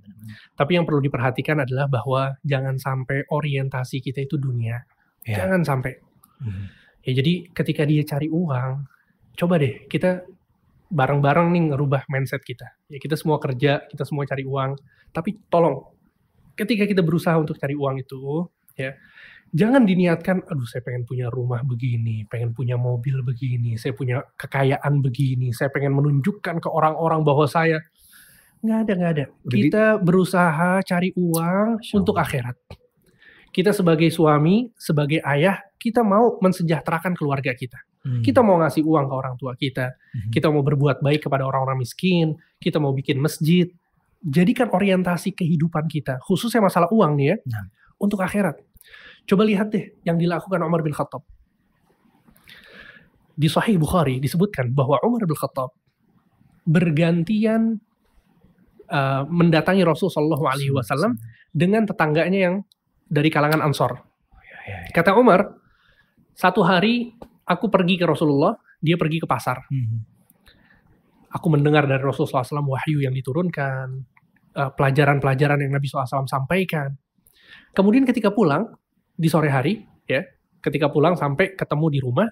[0.54, 4.78] Tapi yang perlu diperhatikan adalah bahwa jangan sampai orientasi kita itu dunia.
[5.26, 5.42] Ya.
[5.42, 5.92] Jangan sampai.
[6.42, 6.64] Mhm.
[7.06, 8.70] Ya jadi ketika dia cari uang,
[9.38, 10.26] coba deh kita
[10.90, 12.66] bareng-bareng nih ngerubah mindset kita.
[12.86, 14.78] Ya kita semua kerja, kita semua cari uang,
[15.10, 15.82] tapi tolong
[16.54, 18.46] ketika kita berusaha untuk cari uang itu,
[18.78, 18.94] ya
[19.52, 25.02] jangan diniatkan, aduh saya pengen punya rumah begini, pengen punya mobil begini, saya punya kekayaan
[25.04, 27.82] begini, saya pengen menunjukkan ke orang-orang bahwa saya
[28.64, 29.24] nggak ada nggak ada.
[29.46, 32.26] Kita berusaha cari uang untuk Allah.
[32.26, 32.56] akhirat.
[33.52, 37.80] Kita sebagai suami, sebagai ayah, kita mau mensejahterakan keluarga kita.
[38.04, 38.20] Mhm.
[38.20, 40.30] Kita mau ngasih uang ke orang tua kita, Mhm.
[40.34, 43.70] kita mau berbuat baik kepada orang-orang miskin, kita mau bikin masjid.
[44.20, 47.64] Jadikan orientasi kehidupan kita, khususnya masalah uang nih ya, Nah.
[47.96, 48.60] untuk akhirat.
[49.26, 51.26] Coba lihat deh yang dilakukan Umar bin Khattab.
[53.36, 55.74] Di Sahih Bukhari disebutkan bahwa Umar bin Khattab
[56.62, 57.82] bergantian
[58.88, 61.18] uh, mendatangi Rasul Shallallahu Alaihi Wasallam
[61.50, 62.56] dengan tetangganya yang
[63.06, 64.02] dari kalangan Ansor.
[64.90, 65.46] Kata Umar,
[66.34, 67.14] satu hari
[67.46, 69.62] aku pergi ke Rasulullah, dia pergi ke pasar.
[69.70, 69.98] Mhm.
[71.38, 73.86] Aku mendengar dari Rasulullah SAW wahyu yang diturunkan,
[74.56, 76.96] eh, pelajaran-pelajaran yang Nabi SAW sampaikan.
[77.76, 78.72] Kemudian ketika pulang
[79.16, 80.22] di sore hari, ya,
[80.60, 82.28] ketika pulang sampai ketemu di rumah,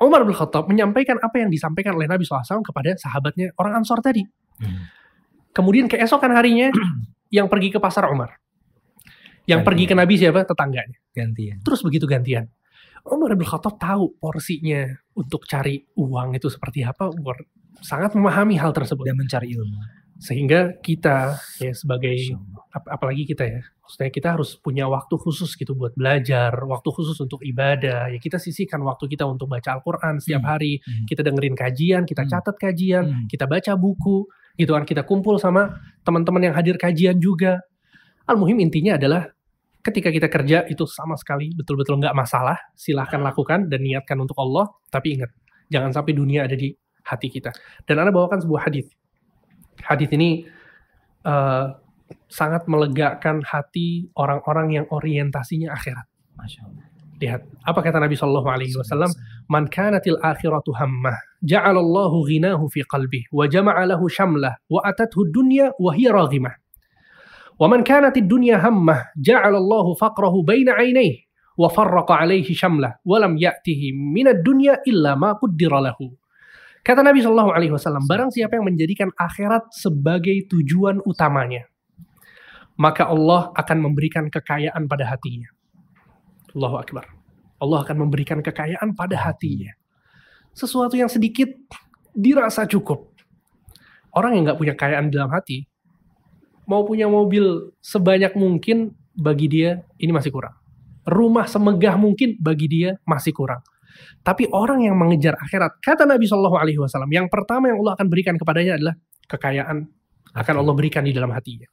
[0.00, 4.24] Umar bin Khattab menyampaikan apa yang disampaikan oleh Nabi SAW kepada sahabatnya orang Ansor tadi.
[4.60, 4.82] Mhm.
[5.52, 6.72] Kemudian keesokan harinya
[7.36, 8.40] yang pergi ke pasar Umar.
[9.44, 9.68] Yang Gantian.
[9.68, 10.40] pergi ke Nabi siapa?
[10.44, 10.98] Tetangganya.
[11.12, 11.58] Gantian.
[11.64, 12.48] Terus begitu gantian.
[13.08, 14.84] Umar bin Khattab tahu porsinya
[15.16, 17.08] untuk cari uang itu seperti apa.
[17.08, 17.40] Umar
[17.80, 19.08] sangat memahami hal tersebut.
[19.08, 19.78] Dan mencari ilmu.
[20.18, 22.18] Sehingga kita ya sebagai
[22.74, 27.14] ap- apalagi kita ya, maksudnya kita harus punya waktu khusus gitu buat belajar, waktu khusus
[27.22, 28.10] untuk ibadah.
[28.10, 30.50] Ya kita sisihkan waktu kita untuk baca Al-Qur'an setiap Hmm.
[30.58, 30.82] hari.
[30.82, 31.06] Hmm.
[31.06, 32.30] Kita dengerin kajian, kita Hmm.
[32.34, 33.26] catat kajian, Hmm.
[33.30, 34.26] kita baca buku,
[34.58, 34.82] gitu kan.
[34.82, 37.62] Kita kumpul sama teman-teman yang hadir kajian juga.
[38.26, 39.30] Al-muhim intinya adalah
[39.86, 42.58] ketika kita kerja itu sama sekali betul-betul nggak masalah.
[42.74, 44.66] Silahkan lakukan dan niatkan untuk Allah.
[44.90, 45.30] Tapi ingat,
[45.70, 46.74] jangan sampai dunia ada di
[47.06, 47.54] hati kita.
[47.86, 48.90] Dan Anda bawakan sebuah hadis.
[49.84, 50.46] Hadis ini
[51.26, 51.66] eh,
[52.28, 56.06] sangat melegakan hati orang-orang yang orientasinya akhirat.
[56.36, 56.84] Masya Allah.
[57.18, 59.10] Lihat, apa kata Nabi Shallallahu Alaihi Wasallam?
[59.50, 65.74] Man kanatil akhiratu hammah, ja'alallahu ghinahu fi qalbih, wa jama'a lahu syamlah, wa atathu dunya
[65.82, 66.54] wa hiya raghimah.
[67.58, 71.26] Wa man kanatid dunya hammah, ja'alallahu faqrahu baina 'ainayhi,
[71.58, 76.14] wa farraqa 'alaihi syamlah, wa lam ya'tihi minad dunya illa ma qaddara lahu.
[76.88, 81.68] Kata Nabi Shallallahu Alaihi Wasallam, barang siapa yang menjadikan akhirat sebagai tujuan utamanya,
[82.80, 85.52] maka Allah akan memberikan kekayaan pada hatinya.
[86.56, 87.04] Allahu Akbar.
[87.60, 89.68] Allah akan memberikan kekayaan pada hatinya.
[90.56, 91.52] Sesuatu yang sedikit
[92.16, 93.12] dirasa cukup.
[94.16, 95.68] Orang yang nggak punya kekayaan dalam hati,
[96.64, 100.56] mau punya mobil sebanyak mungkin bagi dia ini masih kurang.
[101.04, 103.60] Rumah semegah mungkin bagi dia masih kurang.
[104.22, 108.06] Tapi orang yang mengejar akhirat, kata Nabi Shallallahu Alaihi Wasallam, yang pertama yang Allah akan
[108.08, 108.94] berikan kepadanya adalah
[109.28, 109.88] kekayaan
[110.36, 111.66] akan Allah berikan di dalam hatinya.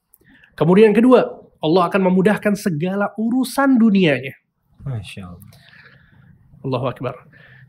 [0.56, 1.22] Kemudian yang kedua,
[1.60, 4.36] Allah akan memudahkan segala urusan dunianya.
[4.88, 5.52] Masya Allah.
[6.64, 7.16] Allahu Akbar.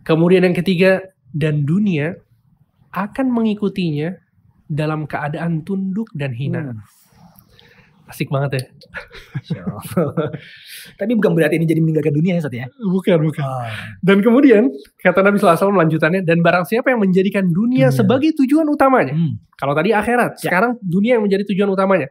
[0.06, 1.02] Kemudian yang ketiga,
[1.36, 2.16] dan dunia
[2.94, 4.16] akan mengikutinya
[4.66, 6.72] dalam keadaan tunduk dan hina.
[6.72, 6.80] Hmm.
[8.06, 8.62] Asik banget ya.
[10.98, 12.66] Tapi bukan berarti ini jadi meninggalkan dunia ya Ustaz ya?
[12.78, 13.42] Bukan, bukan.
[13.42, 13.66] Oh,
[13.98, 17.94] Dan kemudian, kata Nabi SAW lanjutannya, dan barang siapa yang menjadikan dunia Dunia.
[17.94, 19.14] sebagai tujuan utamanya.
[19.14, 19.58] hmm.
[19.58, 20.50] Kalau tadi akhirat, Ya.
[20.50, 22.06] sekarang dunia yang menjadi tujuan utamanya.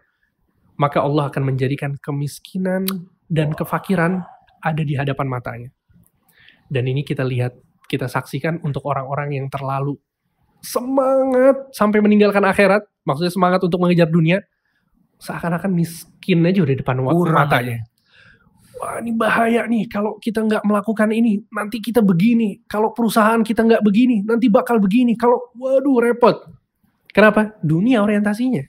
[0.75, 2.83] Maka Allah akan menjadikan kemiskinan
[3.31, 4.19] dan kefakiran
[4.59, 5.69] ada di hadapan matanya.
[6.67, 7.55] Dan ini kita lihat,
[7.87, 9.95] kita saksikan untuk orang-orang yang terlalu
[10.59, 14.41] semangat sampai meninggalkan akhirat, maksudnya semangat untuk mengejar dunia,
[15.19, 17.77] seakan-akan miskin aja udah depan Kurang matanya.
[18.75, 22.59] Wah ini bahaya nih kalau kita nggak melakukan ini nanti kita begini.
[22.67, 25.15] Kalau perusahaan kita nggak begini nanti bakal begini.
[25.15, 26.43] Kalau waduh repot.
[27.15, 27.55] Kenapa?
[27.63, 28.59] Dunia orientasinya.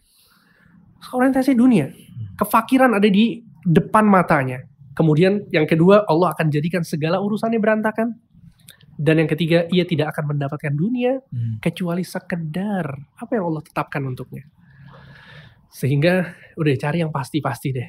[1.10, 1.90] Orientasi dunia.
[2.38, 4.62] Kefakiran ada di depan matanya.
[4.94, 8.14] Kemudian yang kedua Allah akan jadikan segala urusannya berantakan.
[8.96, 11.60] Dan yang ketiga ia tidak akan mendapatkan dunia Hmm.
[11.60, 14.48] kecuali sekedar apa yang Allah tetapkan untuknya.
[15.76, 17.88] Sehingga udah cari yang pasti-pasti deh.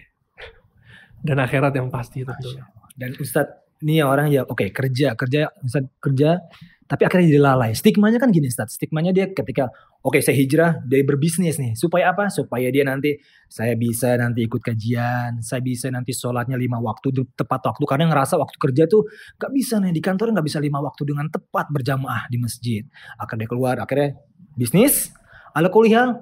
[1.23, 2.67] Dan akhirat yang pasti tentunya.
[2.91, 6.43] Dan Ustadz, ini orang ya oke kerja, kerja, Ustadz kerja,
[6.87, 7.71] tapi akhirnya jadi lalai.
[7.75, 9.71] Stigmanya kan gini Ustadz, stigmanya dia ketika
[10.03, 11.75] oke saya hijrah, dia berbisnis nih.
[11.79, 12.27] Supaya apa?
[12.27, 13.15] Supaya dia nanti,
[13.47, 17.83] saya bisa nanti ikut kajian, saya bisa nanti sholatnya lima waktu tepat waktu.
[17.87, 21.27] Karena ngerasa waktu kerja tuh gak bisa nih, di kantor gak bisa lima waktu dengan
[21.31, 22.83] tepat berjamaah di masjid.
[23.15, 24.15] Akhirnya keluar, akhirnya
[24.55, 25.11] bisnis,
[25.51, 26.15] ala kuliah,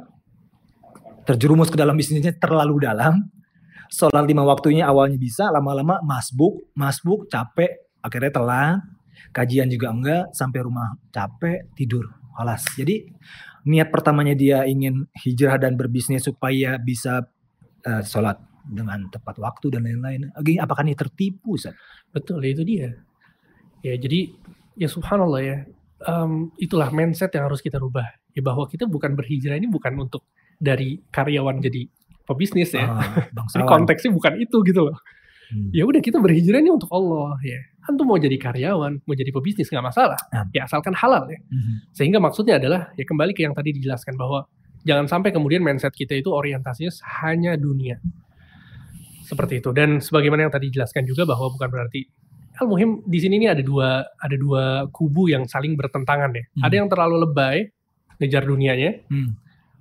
[1.26, 3.26] terjerumus ke dalam bisnisnya terlalu dalam,
[3.90, 8.80] sholat lima waktunya awalnya bisa, lama-lama masbuk, masbuk, capek, akhirnya telat,
[9.34, 12.06] kajian juga enggak, sampai rumah capek, tidur,
[12.38, 12.64] alas.
[12.78, 13.10] Jadi
[13.66, 17.26] niat pertamanya dia ingin hijrah dan berbisnis supaya bisa
[17.82, 20.34] eh, sholat dengan tepat waktu dan lain-lain.
[20.62, 21.78] Apakah ini tertipu, Ustaz?
[22.10, 22.98] Betul, itu dia.
[23.86, 24.34] Ya, jadi
[24.74, 25.58] ya subhanallah ya.
[26.06, 28.06] em, itulah mindset yang harus kita rubah.
[28.36, 31.88] Ya bahwa kita bukan berhijrah ini bukan untuk dari karyawan jadi
[32.26, 32.90] pebisnis ya.
[32.90, 34.98] Ah, Jadi konteksnya bukan itu gitu loh.
[35.54, 35.70] Hmm.
[35.70, 37.62] Ya udah kita berhijrah ini untuk Allah ya.
[37.86, 40.18] Antum mau jadi karyawan, mau jadi pebisnis nggak masalah.
[40.34, 40.50] Ah.
[40.50, 41.38] Ya asalkan halal ya.
[41.54, 41.94] Mhm.
[41.94, 44.50] Sehingga maksudnya adalah ya kembali ke yang tadi dijelaskan bahwa
[44.82, 46.90] jangan sampai kemudian mindset kita itu orientasinya
[47.22, 48.02] hanya dunia.
[49.22, 49.70] Seperti itu.
[49.70, 52.02] Dan sebagaimana yang tadi dijelaskan juga bahwa bukan berarti
[52.56, 56.46] al muhim di sini ini ada dua ada dua kubu yang saling bertentangan deh.
[56.58, 56.66] Hmm.
[56.66, 57.70] Ada yang terlalu lebay
[58.18, 59.36] ngejar dunianya, Hmm.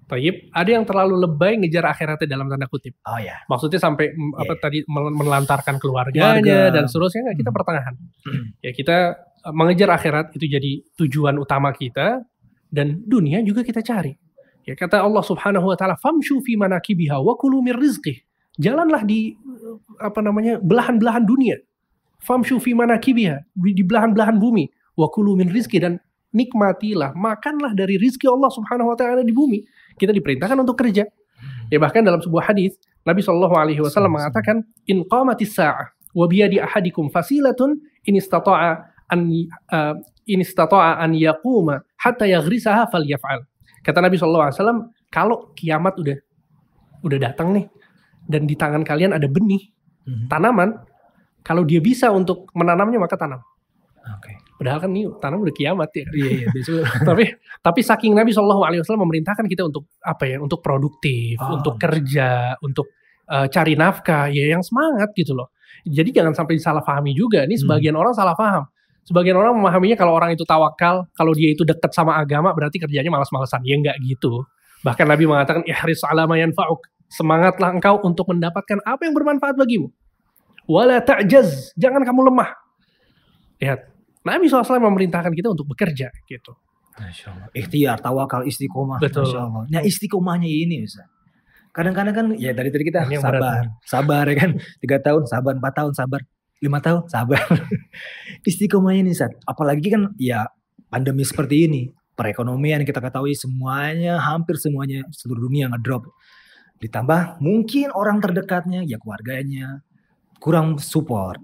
[0.04, 0.52] Taib.
[0.52, 2.92] Ada yang terlalu lebay ngejar akhiratnya dalam tanda kutip.
[3.04, 3.40] Oh ya.
[3.46, 4.60] Maksudnya sampai mm, apa Iya.
[4.60, 6.58] tadi mel- melantarkan keluarganya Keluarga.
[6.70, 7.56] dan seterusnya nggak kita Hmm.
[7.56, 7.94] pertengahan.
[8.22, 8.44] Hmm.
[8.60, 12.20] Ya kita eh, mengejar akhirat itu jadi tujuan utama kita
[12.68, 14.12] dan dunia juga kita cari.
[14.64, 18.16] Ya kata Allah Subhanahu wa taala, "Famshu fi manakibiha wa kulu min rizqih."
[18.54, 20.60] Jalanlah di eh, apa namanya?
[20.60, 21.56] belahan-belahan dunia.
[22.18, 24.64] Famshu fi manakibiha, di di belahan-belahan bumi,
[24.96, 26.00] wa kulu min rizqih dan
[26.32, 29.62] nikmatilah, makanlah dari rizki Allah Subhanahu wa taala di bumi.
[29.96, 31.06] Kita diperintahkan untuk kerja.
[31.68, 36.62] Ya bahkan dalam sebuah hadis Nabi Shallallahu alaihi wasallam mengatakan in qamatis sa'ah wa biyadi
[36.62, 37.76] ahadikum fasilatun
[38.08, 39.20] in istata'a an
[39.74, 43.44] uh, in istata'a an yaquma hatta yaghrisaha falyaf'al.
[43.84, 44.78] Kata Nabi Shallallahu alaihi wasallam
[45.12, 46.16] kalau kiamat udah
[47.04, 47.66] udah datang nih
[48.24, 50.28] dan di tangan kalian ada benih Mhm.
[50.28, 50.76] tanaman
[51.40, 53.40] kalau dia bisa untuk menanamnya maka tanam.
[54.16, 54.36] Oke.
[54.64, 56.08] Padahal kan ini tanam udah kiamat ya.
[56.08, 56.48] Iya, iya,
[57.08, 61.60] tapi tapi saking Nabi Shallallahu Alaihi Wasallam memerintahkan kita untuk apa ya untuk produktif Ah,
[61.60, 62.88] untuk kerja untuk
[63.28, 65.52] uh, cari nafkah ya yang semangat gitu loh.
[65.84, 67.44] Jadi jangan sampai disalahpahami juga.
[67.44, 67.68] Ini Hmm.
[67.68, 68.64] sebagian orang salah paham.
[69.04, 73.12] Sebagian orang memahaminya kalau orang itu tawakal kalau dia itu dekat sama agama berarti kerjanya
[73.12, 73.60] malas-malasan.
[73.68, 74.48] Ya enggak gitu.
[74.80, 76.88] Bahkan Nabi mengatakan ihris ala ma yanfa'uk.
[77.12, 79.92] Semangatlah engkau untuk mendapatkan apa yang bermanfaat bagimu.
[80.64, 81.76] Wala ta'jaz.
[81.76, 82.48] Jangan kamu lemah.
[83.60, 83.93] Lihat
[84.24, 86.56] Nabi SAW memerintahkan kita untuk bekerja gitu
[86.94, 87.48] Masya Allah.
[87.50, 89.02] Ikhtiar, tawakal, istiqomah.
[89.02, 89.26] Betul.
[89.26, 89.62] Masya Allah.
[89.66, 91.10] Nah istiqomahnya ini Ustaz.
[91.74, 93.62] Kadang-kadang kan ya dari tadi kita Ini yang berat, sabar.
[93.82, 94.50] Sabar ya kan.
[94.78, 96.20] Tiga tahun sabar, empat tahun sabar.
[96.62, 97.42] Lima tahun sabar.
[98.48, 99.34] istiqomahnya ini Ustaz.
[99.42, 100.46] Apalagi kan ya
[100.86, 101.82] pandemi seperti ini.
[102.14, 106.06] Perekonomian kita ketahui semuanya, hampir semuanya seluruh dunia ngedrop.
[106.78, 109.82] Ditambah mungkin orang terdekatnya, ya keluarganya,
[110.38, 111.42] kurang support.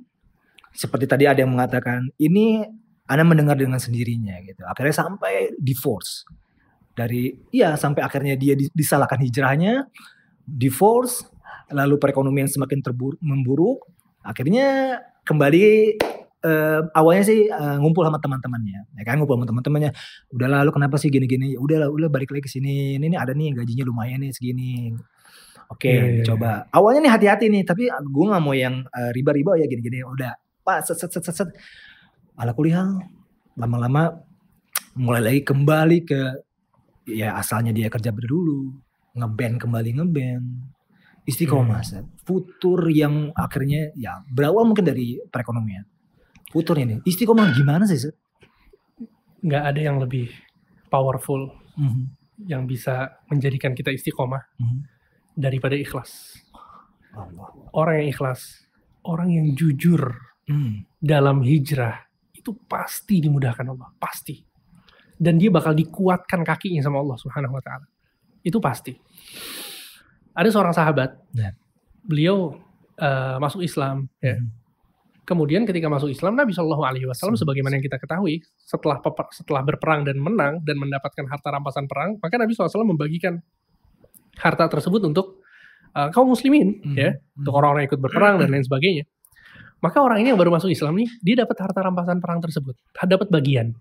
[0.71, 2.63] Seperti tadi ada yang mengatakan, ini
[3.11, 4.63] anda mendengar dengan sendirinya gitu.
[4.67, 6.23] Akhirnya sampai divorce.
[6.95, 9.89] Dari iya sampai akhirnya dia di- disalahkan hijrahnya,
[10.47, 11.27] divorce,
[11.71, 13.87] lalu perekonomian semakin terburuk, memburuk,
[14.23, 15.97] akhirnya kembali
[16.41, 19.91] eh, awalnya sih eh, ngumpul sama teman-temannya, ya kan ngumpul sama teman-temannya.
[20.35, 21.55] Udah lalu kenapa sih gini-gini?
[21.59, 22.99] Udah lah, udah balik lagi ke sini.
[22.99, 24.95] Ini, nih ada nih gajinya lumayan nih segini.
[25.71, 26.25] Oke, Iya, iya, iya.
[26.27, 26.67] coba.
[26.75, 30.03] Awalnya nih hati-hati nih, tapi gue nggak mau yang eh, riba-riba ya gini-gini.
[30.03, 30.35] Udah,
[30.71, 31.35] pak, set set set set.
[31.43, 31.49] set.
[32.39, 32.87] Ala kuliah,
[33.59, 34.23] lama-lama
[34.95, 36.21] mulai lagi kembali ke
[37.11, 38.71] ya asalnya dia kerja dulu,
[39.19, 40.47] ngeband kembali ngeband,
[41.27, 42.07] istiqomah, Set.
[42.23, 45.85] futur yang akhirnya ya berawal mungkin dari perekonomian.
[46.51, 47.99] Futur ini, istiqomah gimana sih?
[47.99, 48.15] Set?
[49.43, 50.31] Nggak ada yang lebih
[50.91, 52.05] powerful Mhm,
[52.51, 54.81] yang bisa menjadikan kita istiqomah mhm.
[55.39, 56.37] daripada ikhlas.
[57.17, 57.51] Allah.
[57.73, 58.69] Orang yang ikhlas,
[59.03, 62.03] orang yang jujur Hmm, dalam hijrah
[62.35, 64.43] itu pasti dimudahkan Allah, pasti.
[65.15, 67.87] Dan dia bakal dikuatkan kakinya sama Allah Subhanahu wa taala.
[68.43, 68.97] Itu pasti.
[70.35, 71.55] Ada seorang sahabat, Ya.
[72.03, 72.59] beliau
[73.01, 74.37] eh, masuk Islam, ya.
[74.37, 74.49] Mhm.
[75.25, 78.99] Kemudian ketika masuk Islam Nabi Shallallahu Alaihi Wasallam sebagaimana yang kita ketahui setelah
[79.31, 83.39] setelah berperang dan menang dan mendapatkan harta rampasan perang maka Nabi SAW membagikan
[84.43, 85.39] harta tersebut untuk
[85.95, 89.05] uh, kaum muslimin Mhm, ya untuk orang-orang yang ikut berperang dan lain sebagainya
[89.81, 92.77] maka orang ini yang baru masuk Islam nih dia dapat harta rampasan perang tersebut
[93.09, 93.73] dapat bagian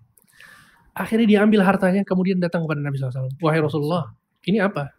[0.96, 4.10] akhirnya dia ambil hartanya kemudian datang kepada Nabi SAW wahai Rasulullah
[4.48, 4.90] ini apa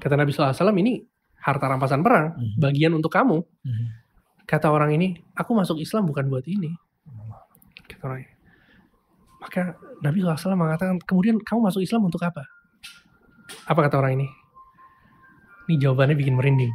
[0.00, 1.02] kata Nabi SAW ini
[1.42, 2.58] harta rampasan perang Mhm.
[2.58, 3.86] bagian untuk kamu mhm.
[4.46, 6.70] kata orang ini, aku masuk Islam bukan buat ini.
[7.90, 8.34] Kata orang ini.
[9.42, 9.74] Maka
[10.06, 12.46] Nabi SAW mengatakan, kemudian kamu masuk Islam untuk apa?
[13.66, 14.26] Apa kata orang ini?
[15.66, 16.70] Ini jawabannya bikin merinding.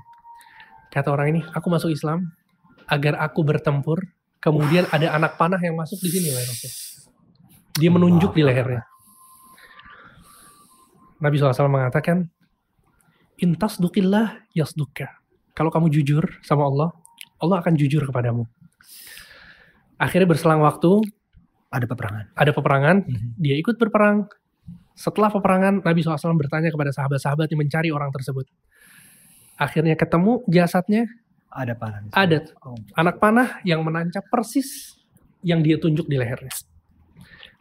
[0.91, 2.28] Kata orang ini, aku masuk Islam
[2.91, 4.04] agar aku bertempur,
[4.43, 6.71] kemudian ada anak panah yang masuk di sini, wahai Rasul.
[7.80, 8.84] Dia menunjuk di lehernya.
[11.23, 12.27] Nabi SAW mengatakan,
[13.41, 15.08] Intas dukillah yasduka.
[15.58, 16.89] Kalau kamu jujur sama Allah,
[17.41, 18.45] Allah akan jujur kepadamu.
[19.97, 21.01] Akhirnya berselang waktu,
[21.71, 22.25] Ada peperangan.
[22.36, 23.30] ada peperangan, Mhm.
[23.39, 24.27] dia ikut berperang.
[24.91, 28.43] Setelah peperangan, Nabi SAW bertanya kepada sahabat-sahabat yang mencari orang tersebut.
[29.56, 31.08] Akhirnya ketemu jasadnya,
[31.52, 32.00] Ada panah.
[32.16, 32.80] ada Oh.
[32.96, 34.96] anak panah yang menancap persis
[35.44, 36.52] yang dia tunjuk di lehernya.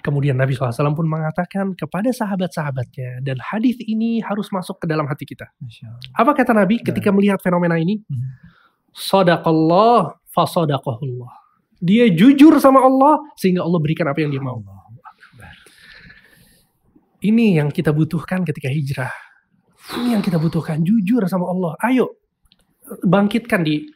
[0.01, 5.29] Kemudian Nabi SAW pun mengatakan kepada sahabat-sahabatnya, dan hadis ini harus masuk ke dalam hati
[5.29, 5.45] kita.
[6.17, 8.01] Apa kata Nabi ketika melihat fenomena ini?
[8.01, 8.29] Mhm.
[8.97, 11.33] Sadaqallah fasadaqahullah.
[11.85, 14.61] Dia jujur sama Allah sehingga Allah berikan apa yang dia mau.
[17.21, 19.13] Ini yang kita butuhkan ketika hijrah.
[20.01, 21.77] Ini yang kita butuhkan jujur sama Allah.
[21.85, 22.20] Ayo
[23.05, 23.87] bangkitkan di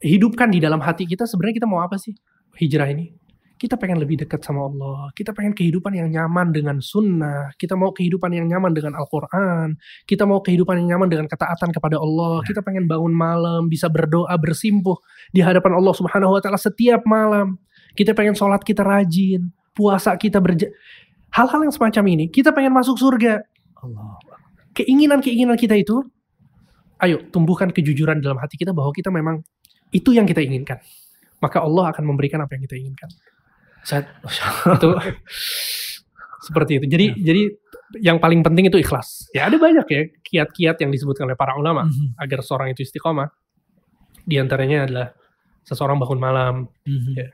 [0.00, 2.16] hidupkan di dalam hati kita sebenarnya kita mau apa sih
[2.56, 3.12] hijrah ini?
[3.60, 5.12] Kita pengen lebih dekat sama Allah.
[5.12, 7.52] Kita pengen kehidupan yang nyaman dengan sunnah.
[7.60, 9.76] Kita mau kehidupan yang nyaman dengan Al-Quran.
[10.08, 12.40] Kita mau kehidupan yang nyaman dengan ketaatan kepada Allah.
[12.48, 14.96] Kita pengen bangun malam, bisa berdoa, bersimpuh
[15.28, 17.60] di hadapan Allah Subhanahu Wa Taala setiap malam.
[17.92, 20.72] Kita pengen sholat kita rajin, puasa kita berja
[21.36, 22.24] hal-hal yang semacam ini.
[22.32, 23.44] Kita pengen masuk surga.
[23.80, 24.16] Allah.
[24.72, 26.00] Keinginan-keinginan kita itu,
[27.00, 29.40] ayo tumbuhkan kejujuran dalam hati kita bahwa kita memang
[29.90, 30.78] itu yang kita inginkan.
[31.40, 33.08] Maka Allah akan memberikan apa yang kita inginkan.
[33.80, 34.76] Saya, Allah.
[34.76, 34.88] itu
[36.46, 36.86] seperti itu.
[36.88, 37.42] Jadi jadi
[38.04, 39.26] yang paling penting itu ikhlas.
[39.34, 42.16] Ya ada banyak ya kiat-kiat yang disebutkan oleh para ulama Mhm.
[42.20, 43.28] agar seorang itu istiqomah.
[44.24, 45.06] Di antaranya adalah
[45.64, 46.54] seseorang bangun malam.
[46.86, 47.12] Mhm.
[47.16, 47.28] Ya.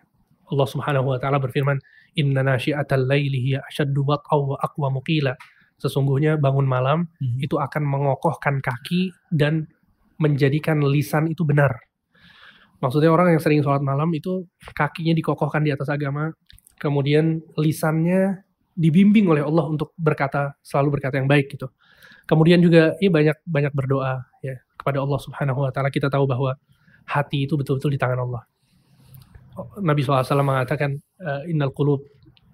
[0.46, 1.76] Allah Subhanahu wa taala berfirman,
[2.14, 5.34] "Inna nasyi'atal laili hiya asyaddu wat'aw wa aqwamu qila."
[5.76, 7.44] Sesungguhnya bangun malam Mhm.
[7.44, 9.68] itu akan mengokohkan kaki dan
[10.16, 11.76] menjadikan lisan itu benar.
[12.80, 14.44] Maksudnya orang yang sering sholat malam itu
[14.76, 16.32] kakinya dikokohkan di atas agama,
[16.80, 18.44] kemudian lisannya
[18.76, 21.68] dibimbing oleh Allah untuk berkata selalu berkata yang baik gitu.
[22.28, 25.88] Kemudian juga ini banyak banyak berdoa ya kepada Allah Subhanahu wa taala.
[25.88, 26.52] Kita tahu bahwa
[27.08, 28.42] hati itu betul-betul di tangan Allah.
[29.80, 32.04] Nabi SAW mengatakan eh, innal qulub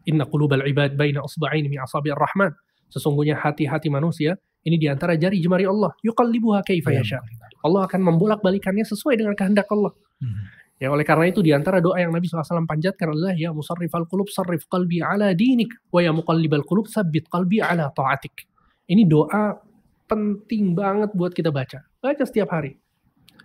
[0.07, 2.55] inna qulubal ibad baina usba'aini min asabi'ir rahman.
[2.93, 5.91] Sesungguhnya hati-hati manusia ini di antara jari jemari Allah.
[6.05, 7.19] Yuqallibuha kaifa Ya, yasha.
[7.65, 9.97] Allah akan membolak-balikannya sesuai dengan kehendak Allah.
[10.21, 10.63] Mhm.
[10.83, 14.27] Ya oleh karena itu di antara doa yang Nabi SAW panjatkan adalah ya musarrifal qulub
[14.27, 18.51] sarrif qalbi ala dinik wa ya muqallibal qulub sabbit qalbi ala ta'atik.
[18.91, 19.63] Ini doa
[20.11, 21.87] penting banget buat kita baca.
[22.03, 22.75] Baca setiap hari.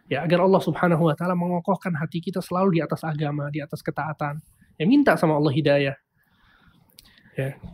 [0.10, 3.86] Ya agar Allah Subhanahu wa taala mengokohkan hati kita selalu di atas agama, di atas
[3.86, 4.41] ketaatan.
[4.82, 5.95] Ya minta sama Allah hidayah.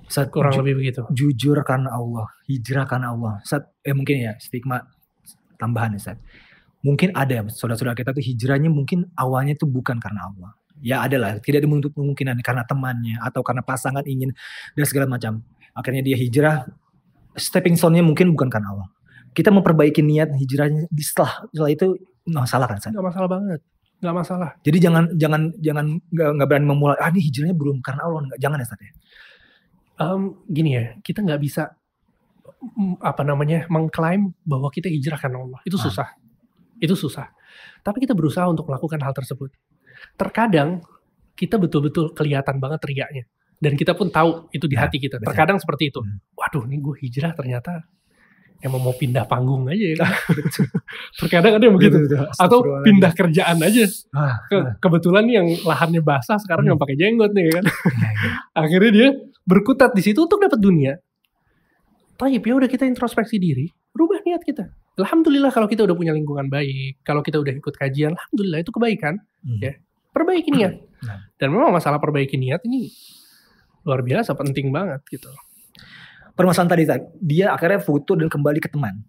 [0.07, 1.01] Saat Kurang ju- lebih begitu.
[1.09, 3.39] jujur karena Allah, hijrah karena Allah.
[3.43, 4.84] Saat eh mungkin ya stigma
[5.55, 6.20] tambahan ya Saat.
[6.84, 10.51] Mungkin ada saudara-saudara kita tuh hijrahnya mungkin awalnya tuh bukan karena Allah.
[10.84, 14.36] Ya ada lah, tidak menutup kemungkinan karena temannya atau karena pasangan ingin
[14.76, 15.39] dan segala macam.
[15.72, 16.68] Akhirnya dia hijrah,
[17.39, 18.89] stepping stone-nya mungkin bukan karena Allah.
[19.34, 22.93] kita memperbaiki niat hijrahnya di setelah setelah itu nggak salah kan San?
[22.93, 23.59] nggak masalah banget
[23.97, 28.05] nggak masalah Jadi jangan jangan jangan nggak nggak berani memulai ah ini hijrahnya belum karena
[28.05, 28.93] Allah nggak jangan ya Ustaz ya.
[30.04, 31.72] Em, gini ya kita nggak bisa
[32.99, 35.60] apa namanya mengklaim bahwa kita hijrah karena Allah.
[35.64, 35.84] Itu Ah.
[35.84, 36.08] susah.
[36.80, 37.32] Itu susah.
[37.80, 39.51] Tapi kita berusaha untuk melakukan hal tersebut.
[40.16, 40.84] Terkadang
[41.34, 43.24] kita betul-betul kelihatan banget teriaknya
[43.58, 45.18] dan kita pun tahu itu di Ya, hati kita.
[45.18, 45.32] betul.
[45.32, 45.99] terkadang seperti itu.
[45.99, 46.20] Hmm.
[46.34, 47.88] waduh nih gue hijrah ternyata
[48.60, 49.97] emang mau pindah panggung aja ya.
[51.20, 51.97] Terkadang ada yang begitu.
[52.36, 53.84] Atau pindah kerjaan aja.
[54.10, 56.72] Ah, Ke- kebetulan nih yang lahannya basah sekarang Hmm.
[56.72, 57.64] yang pakai jenggot nih kan.
[57.93, 58.30] Iya, iya.
[58.54, 59.08] akhirnya dia
[59.41, 60.95] berkutat di situ untuk dapat dunia.
[62.14, 64.70] Taib ya udah kita introspeksi diri rubah niat kita.
[64.93, 69.18] Alhamdulillah kalau kita udah punya lingkungan baik kalau kita udah ikut kajian Alhamdulillah itu kebaikan
[69.41, 69.60] Hmm.
[69.60, 69.74] Ya.
[70.10, 70.78] perbaiki niat.
[71.01, 71.20] Nah.
[71.36, 72.88] dan memang masalah perbaiki niat ini
[73.84, 75.28] luar biasa penting banget gitu
[76.34, 76.84] Permasalahan tadi
[77.21, 79.05] dia akhirnya foto dan kembali ke teman.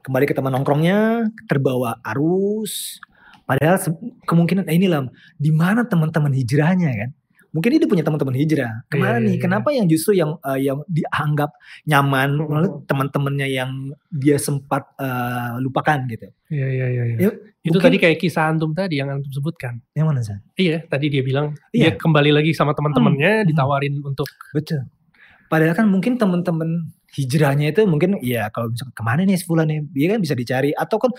[0.00, 3.00] Kembali ke teman nongkrongnya, terbawa arus.
[3.44, 3.80] Padahal
[4.24, 5.00] kemungkinan nah inilah
[5.34, 7.10] di mana teman-teman hijrahnya kan?
[7.50, 8.86] Mungkin dia punya teman-teman hijrah.
[8.86, 9.34] Ke mana Iya, nih?
[9.34, 11.50] iya, Kenapa yang justru yang eh, yang dianggap
[11.82, 13.70] nyaman malah teman-temannya yang
[14.06, 16.28] dia sempat eh, lupakan gitu?
[16.46, 17.30] iya iya iya Ya,
[17.60, 20.38] itu mungkin- tadi kayak kisah antum tadi yang antum sebutkan Yang mana sih?
[20.62, 21.90] iya tadi dia bilang Iya.
[21.90, 23.48] dia kembali lagi sama teman-temannya Hmm.
[23.50, 24.86] ditawarin untuk Betul.
[25.50, 29.80] Padahal kan mungkin teman-teman hijrahnya itu mungkin ya kalau misalkan ke mana nih sebulan nih,
[29.90, 31.10] dia kan bisa dicari atau kan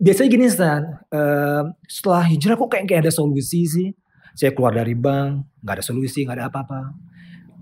[0.00, 3.88] biasanya gini Stan, eh, setelah hijrah kok kayak kayak ada solusi sih.
[4.32, 6.80] Saya keluar dari bank, nggak ada solusi, nggak ada apa-apa.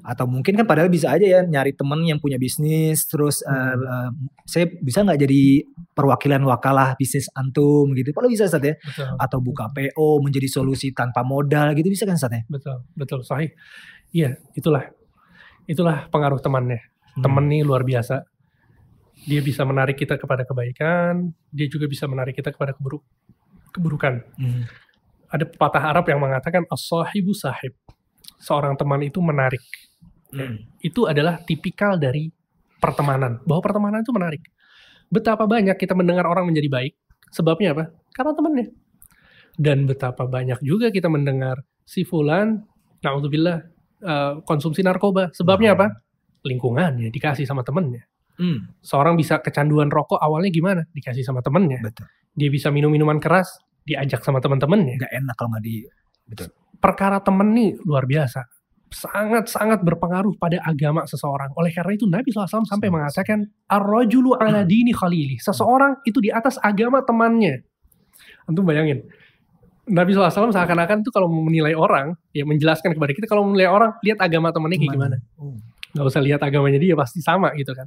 [0.04, 3.80] Atau mungkin kan padahal bisa aja ya nyari teman yang punya bisnis, terus Hmm.
[3.82, 4.08] eh,
[4.44, 5.42] saya bisa nggak jadi
[5.96, 8.14] perwakilan wakalah bisnis antum gitu.
[8.14, 8.74] Kalau bisa Stan ya.
[8.78, 12.42] betul Atau buka PO menjadi solusi tanpa modal gitu bisa kan Stan ya.
[12.46, 13.50] betul betul sahih
[14.12, 14.86] iya itulah
[15.64, 16.80] itulah pengaruh temannya.
[17.14, 17.22] Hmm.
[17.22, 18.26] temen nih luar biasa.
[19.24, 23.02] Dia bisa menarik kita kepada kebaikan dia juga bisa menarik kita kepada keburuk
[23.74, 24.22] keburukan.
[24.38, 24.66] Hmm.
[25.34, 27.74] ada pepatah Arab yang mengatakan as-sahibu sahib.
[28.38, 29.62] Seorang teman itu menarik.
[30.34, 30.66] Hmm.
[30.82, 32.26] itu adalah tipikal dari
[32.82, 33.38] pertemanan.
[33.46, 34.42] Bahwa pertemanan itu menarik.
[35.10, 36.94] Betapa banyak kita mendengar orang menjadi baik
[37.30, 37.84] sebabnya apa?
[38.14, 38.66] Karena temannya.
[39.54, 42.66] Dan betapa banyak juga kita mendengar si fulan
[43.02, 43.73] naudzubillah
[44.04, 45.86] eh, konsumsi narkoba sebabnya apa
[46.44, 48.66] lingkungannya dikasih sama temennya Hmm.
[48.82, 52.10] seorang bisa kecanduan rokok awalnya gimana dikasih sama temennya Betul.
[52.34, 55.86] dia bisa minum minuman keras diajak sama teman-temannya Nggak enak kalau nggak di
[56.82, 58.42] perkara temen nih luar biasa
[58.94, 61.50] sangat-sangat berpengaruh pada agama seseorang.
[61.58, 65.36] Oleh karena itu Nabi SAW sampai mengatakan ar-rajulu ala dini khalili.
[65.42, 67.66] Seseorang itu di atas agama temannya.
[68.46, 69.02] Antum bayangin.
[69.84, 74.16] Nabi SAW seakan-akan itu kalau menilai orang, ya menjelaskan kepada kita kalau menilai orang, lihat
[74.24, 75.16] agama temannya kayak gimana.
[75.36, 75.60] Oh.
[75.92, 77.86] Nggak usah lihat agamanya dia pasti sama gitu kan.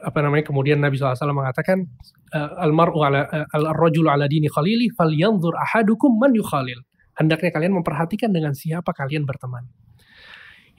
[0.00, 1.84] Apa namanya kemudian Nabi SAW mengatakan
[2.32, 6.80] eh, almaru ala eh, al-rajulu ala dini khalili falyanzur ahadukum man yukhalil.
[7.12, 9.68] Hendaknya kalian memperhatikan dengan siapa kalian berteman.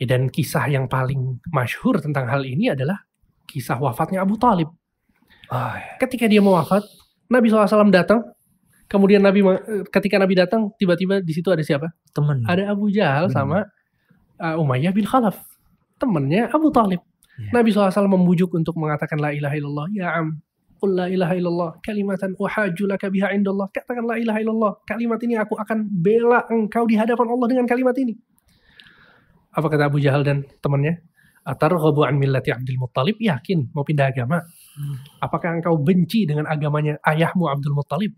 [0.02, 3.06] Ya, dan kisah yang paling masyhur tentang hal ini adalah
[3.46, 4.74] kisah wafatnya Abu Talib.
[5.54, 6.02] Ya.
[6.02, 6.82] Ketika dia mau wafat,
[7.30, 8.26] Nabi SAW datang.
[8.88, 9.42] Kemudian Nabi
[9.90, 11.90] ketika Nabi datang, tiba-tiba di situ ada siapa?
[12.14, 12.46] temen.
[12.46, 13.36] Ada Abu Jahal Benar.
[13.36, 13.58] sama
[14.38, 15.42] uh, Umayyah bin Khalaf.
[15.98, 17.02] Temennya Abu Talib.
[17.42, 17.50] Iya.
[17.50, 19.88] Nabi SAW membujuk untuk mengatakan la ilaha illallah.
[19.90, 20.38] Ya am,
[20.78, 21.70] qul la ilaha illallah.
[21.82, 23.68] Kalimatan uhaju laka biha indallah.
[23.74, 24.74] Katakan la ilaha illallah.
[24.86, 28.14] Kalimat ini aku akan bela engkau di hadapan Allah dengan kalimat ini.
[29.54, 31.02] Apa kata Abu Jahal dan temannya?
[31.44, 33.20] Atarghabu an millati Abdul Muttalib?
[33.20, 34.40] Yakin mau pindah agama?
[35.20, 38.16] Apakah engkau benci dengan agamanya ayahmu Abdul Muttalib?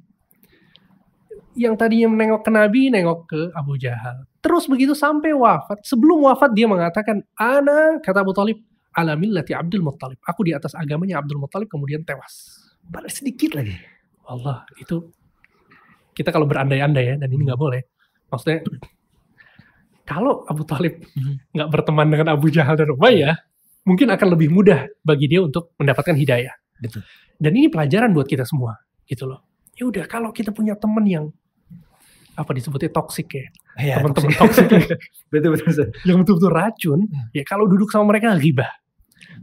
[1.56, 4.28] Yang tadinya menengok ke Nabi, nengok ke Abu Jahal.
[4.44, 5.80] Terus begitu sampai wafat.
[5.88, 8.60] Sebelum wafat dia mengatakan, Ana, kata Abu Talib,
[8.92, 10.20] ala millati Abdul Muttalib.
[10.24, 12.60] Aku di atas agamanya Abdul Muttalib kemudian tewas.
[12.84, 13.76] Padahal sedikit lagi.
[14.28, 15.12] Allah, itu
[16.16, 17.82] kita kalau berandai-andai ya, dan ini nggak boleh.
[18.32, 18.64] Maksudnya,
[20.06, 21.56] kalau Abu Talib Mhm.
[21.56, 23.36] nggak berteman dengan Abu Jahal dan Umayyah,
[23.88, 26.54] mungkin akan lebih mudah bagi dia untuk mendapatkan hidayah.
[26.80, 27.02] Betul.
[27.36, 29.44] Dan ini pelajaran buat kita semua, gitu loh.
[29.76, 31.26] Ya udah, kalau kita punya teman yang
[32.36, 33.48] apa disebutnya toksik ya,
[33.80, 34.68] Iya, teman-teman toksik.
[34.68, 34.96] ya,
[35.32, 35.88] betul betul.
[36.04, 37.00] Yang betul-betul racun,
[37.32, 38.72] ya kalau duduk sama mereka ribah.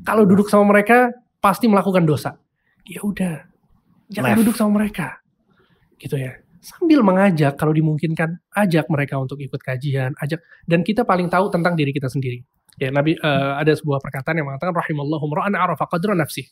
[0.04, 2.36] Kalau duduk sama mereka pasti melakukan dosa.
[2.84, 3.48] Ya udah,
[4.12, 4.40] jangan Left.
[4.44, 5.20] duduk sama mereka.
[5.96, 6.36] Gitu ya.
[6.62, 11.74] Sambil mengajak kalau dimungkinkan, ajak mereka untuk ikut kajian, ajak dan kita paling tahu tentang
[11.74, 12.38] diri kita sendiri.
[12.78, 16.46] Ya, Nabi eh, ada sebuah perkataan yang mengatakan rahimallahu ra'an arafa qadra nafsi.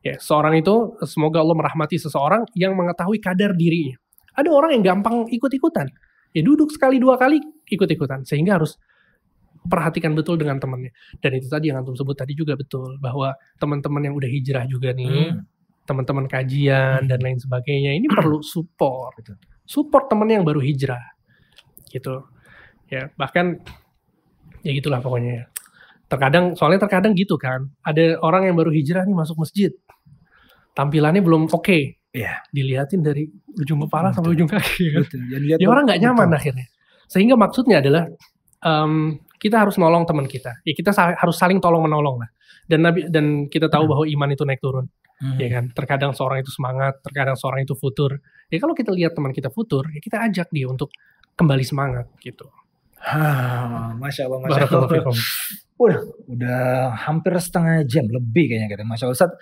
[0.00, 4.00] Ya, seorang itu semoga Allah merahmati seseorang yang mengetahui kadar dirinya.
[4.40, 5.86] Ada orang yang gampang ikut-ikutan.
[6.32, 8.80] Ya duduk sekali dua kali ikut-ikutan sehingga harus
[9.66, 10.94] perhatikan betul dengan temannya.
[11.20, 14.96] Dan itu tadi yang antum sebut tadi juga betul bahwa teman-teman yang udah hijrah juga
[14.96, 15.44] nih, Hmm.
[15.84, 19.20] teman-teman kajian dan lain sebagainya ini perlu support.
[19.68, 21.02] Support teman yang baru hijrah.
[21.92, 22.24] Gitu.
[22.88, 23.60] Ya, bahkan
[24.64, 25.44] ya gitulah pokoknya ya.
[26.10, 27.70] Terkadang soalnya terkadang gitu kan.
[27.86, 29.70] Ada orang yang baru hijrah nih masuk masjid.
[30.74, 31.99] Tampilannya belum oke.
[32.10, 32.42] Iya.
[32.50, 35.02] Dilihatin dari ujung kepala sampai ujung kaki kan.
[35.06, 35.20] Betul.
[35.58, 36.38] Ya orang nggak nyaman betul.
[36.42, 36.66] akhirnya.
[37.06, 38.06] Sehingga maksudnya adalah
[38.60, 40.58] em, kita harus nolong teman kita.
[40.62, 42.30] Ya kita sa- harus saling tolong menolong lah.
[42.66, 44.86] Dan Nabi dan kita tahu bahwa iman itu naik turun,
[45.18, 45.36] Hmm.
[45.38, 45.64] ya kan.
[45.74, 48.18] Terkadang seorang itu semangat, terkadang seorang itu futur.
[48.46, 50.90] Ya kalau kita lihat teman kita futur, ya kita ajak dia untuk
[51.34, 52.46] kembali semangat gitu.
[53.00, 55.12] Ah, Masya Allah, Masya Allah.
[55.80, 56.60] Udah, udah
[57.08, 58.84] hampir setengah jam lebih kayaknya kita.
[58.84, 59.16] Masya Allah.
[59.16, 59.32] Ustaz,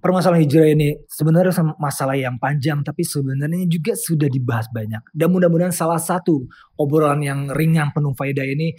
[0.00, 5.02] permasalahan hijrah ini sebenarnya masalah yang panjang tapi sebenarnya juga sudah dibahas banyak.
[5.10, 6.46] Dan mudah-mudahan salah satu
[6.78, 8.76] obrolan yang ringan penuh faedah ini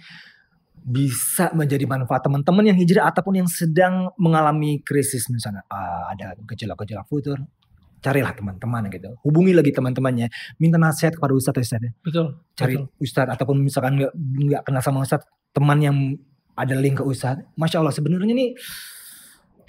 [0.88, 7.04] bisa menjadi manfaat teman-teman yang hijrah ataupun yang sedang mengalami krisis misalnya ah, ada gejala-gejala
[7.04, 7.36] futur
[7.98, 12.26] carilah teman-teman gitu hubungi lagi teman-temannya minta nasihat kepada ustadz ustadz ya Betul.
[12.54, 12.88] cari betul.
[13.02, 15.96] ustadz ataupun misalkan nggak nggak kenal sama ustadz teman yang
[16.54, 18.54] ada link ke ustadz masya allah sebenarnya nih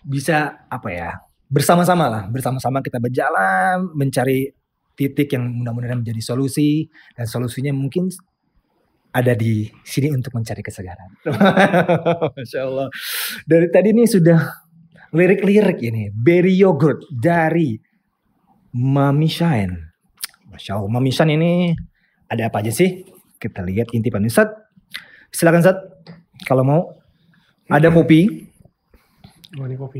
[0.06, 1.10] bisa apa ya
[1.50, 4.54] bersama-sama lah bersama-sama kita berjalan mencari
[4.94, 6.88] titik yang mudah-mudahan menjadi solusi
[7.18, 8.08] dan solusinya mungkin
[9.10, 11.10] ada di sini untuk mencari kesegaran
[12.38, 12.88] masya allah
[13.50, 14.40] dari tadi nih sudah
[15.10, 17.74] lirik-lirik ini berry yogurt dari
[18.78, 19.74] Mami Shine
[20.54, 21.52] masya allah Mami Shine ini
[22.30, 23.04] ada apa aja sih?
[23.42, 24.54] Kita lihat intipan Ustaz.
[25.34, 25.78] Silakan Ustaz.
[26.46, 26.82] Kalau mau
[27.66, 28.46] ada kopi.
[29.58, 30.00] Oh, ini kopi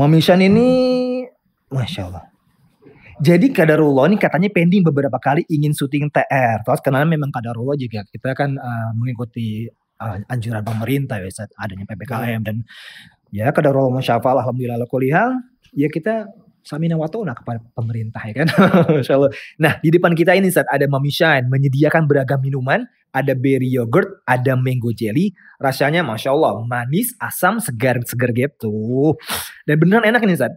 [0.00, 0.08] ini.
[0.08, 0.68] Mamishan ini
[1.68, 2.24] Masya Allah.
[3.20, 6.64] Jadi Kadarullah ini katanya pending beberapa kali ingin syuting TR.
[6.64, 9.68] Terus karena memang Kadarullah juga kita kan uh, mengikuti
[10.00, 11.52] uh, anjuran pemerintah ya Ustaz.
[11.60, 12.64] Adanya PPKM dan
[13.28, 15.36] ya Kadarullah Allah Alhamdulillah ala kulli hal,
[15.76, 16.32] Ya kita
[16.64, 18.48] samina wa ta'una kepada pemerintah ya kan.
[18.96, 19.16] Masya.
[19.60, 22.88] Nah di depan kita ini saat ada Mami Shine menyediakan beragam minuman.
[23.10, 25.34] Ada berry yogurt, ada mango jelly.
[25.58, 29.14] Rasanya Masya Allah manis, asam, segar-segar gitu.
[29.66, 30.54] Dan beneran enak ini Ustaz.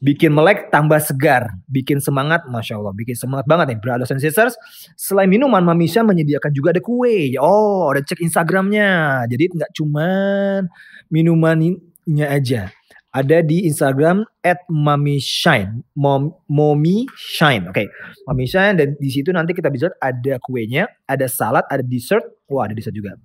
[0.00, 1.52] Bikin melek tambah segar.
[1.68, 2.96] Bikin semangat Masya Allah.
[2.96, 4.56] Bikin semangat banget nih brothers and sisters.
[4.96, 7.36] Selain minuman Mami Shine menyediakan juga ada kue.
[7.36, 9.22] Oh ada cek Instagramnya.
[9.28, 10.72] Jadi nggak cuman
[11.12, 12.72] minumannya aja
[13.10, 17.66] ada di Instagram at Mami Shine, Mom, Mommy Shine.
[17.66, 17.90] Oke,
[18.30, 22.22] Mami Shine dan di situ nanti kita bisa ada kuenya, ada salad, ada dessert.
[22.46, 23.18] Wah, ada dessert juga.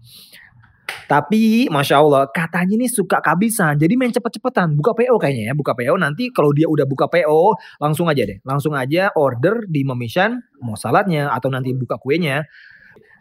[1.06, 4.74] Tapi Masya Allah katanya ini suka kehabisan Jadi main cepet-cepetan.
[4.74, 8.42] Buka PO kayaknya ya Buka PO nanti kalau dia udah buka PO Langsung aja deh.
[8.42, 12.42] Langsung aja order di Memishan Mau saladnya Atau nanti buka kuenya.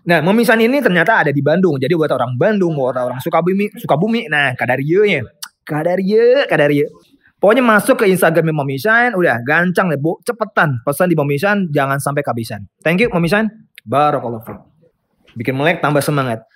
[0.09, 1.77] Nah Memishan ini ternyata ada di Bandung.
[1.77, 4.33] Jadi buat orang Bandung Buat orang Sukabumi Sukabumi.
[4.33, 4.57] Nah
[5.67, 6.89] Kadarionya Kadaria Kadaria
[7.43, 10.17] Pokoknya masuk ke Instagram Memishan Udah gancang deh bu.
[10.23, 12.69] Cepetan Pesan di Memishan Jangan sampai kehabisan.
[12.81, 13.51] Thank you Memishan
[13.85, 14.61] Barakallahu fiik.
[15.37, 16.47] Bikin melek tambah semangat.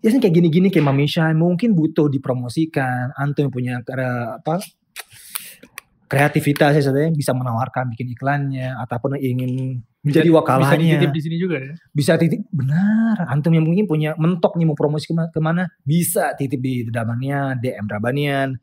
[0.00, 3.12] Biasanya kayak gini-gini kayak Mami Shine mungkin butuh dipromosikan.
[3.16, 4.60] Antum punya kre- apa
[6.06, 11.56] kreativitas ya bisa menawarkan bikin iklannya ataupun ingin menjadi Bisa wakalanya dititip di sini juga
[11.58, 11.74] ya.
[11.90, 16.30] bisa titip benar antum yang mungkin punya mentok nih mau promosi kema- ke mana bisa
[16.32, 18.54] titip di Rabanian DM Rabanian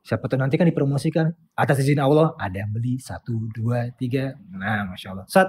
[0.00, 4.82] siapa tahu nanti kan dipromosikan atas izin Allah ada yang beli satu dua tiga nah
[4.84, 5.46] masya Allah Sat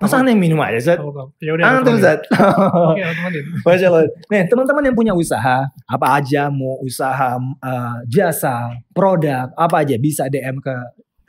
[0.00, 0.98] masa aneh minum aja Sat
[1.38, 1.64] ya udah.
[1.78, 2.00] antum.
[2.00, 2.24] Sat.
[3.66, 4.08] Masya Allah.
[4.28, 10.26] Nih teman-teman yang punya usaha, apa aja mau usaha eh, jasa, produk, apa aja bisa
[10.26, 10.74] DM ke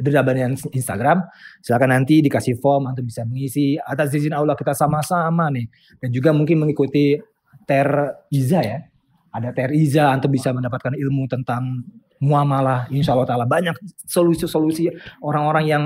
[0.03, 1.23] Dedabanian Instagram.
[1.63, 3.79] Silakan nanti dikasih form, antum bisa mengisi.
[3.79, 5.71] Atas izin Allah kita sama-sama nih.
[6.03, 7.15] Dan juga mungkin mengikuti
[7.63, 7.87] Ter
[8.27, 8.83] Iza ya.
[9.31, 11.87] Ada Ter Iza, antum bisa mendapatkan ilmu tentang
[12.19, 12.91] muamalah.
[12.91, 14.91] Insya Allah Ta'ala banyak solusi-solusi
[15.23, 15.83] orang-orang yang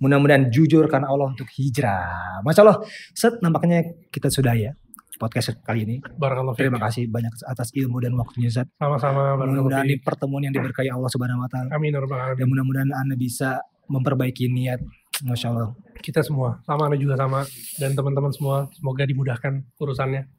[0.00, 2.40] mudah-mudahan jujur karena Allah untuk hijrah.
[2.40, 2.78] Masya Allah,
[3.12, 4.72] set nampaknya kita sudah ya
[5.18, 5.96] podcast kali ini.
[6.00, 6.70] Barakallahu fiik.
[6.70, 8.70] Terima kasih banyak atas ilmu dan waktunya Zat.
[8.78, 9.34] Sama-sama.
[9.34, 12.00] Mudah-mudahan ini pertemuan yang diberkahi Allah Subhanahu wa taala Amin ya
[12.38, 13.60] dan mudah-mudahan Anda bisa
[13.90, 14.80] memperbaiki niat.
[15.18, 15.74] Masya Allah.
[15.98, 17.42] kita semua sama Anda juga sama
[17.74, 20.30] dan teman-teman semua semoga dimudahkan urusannya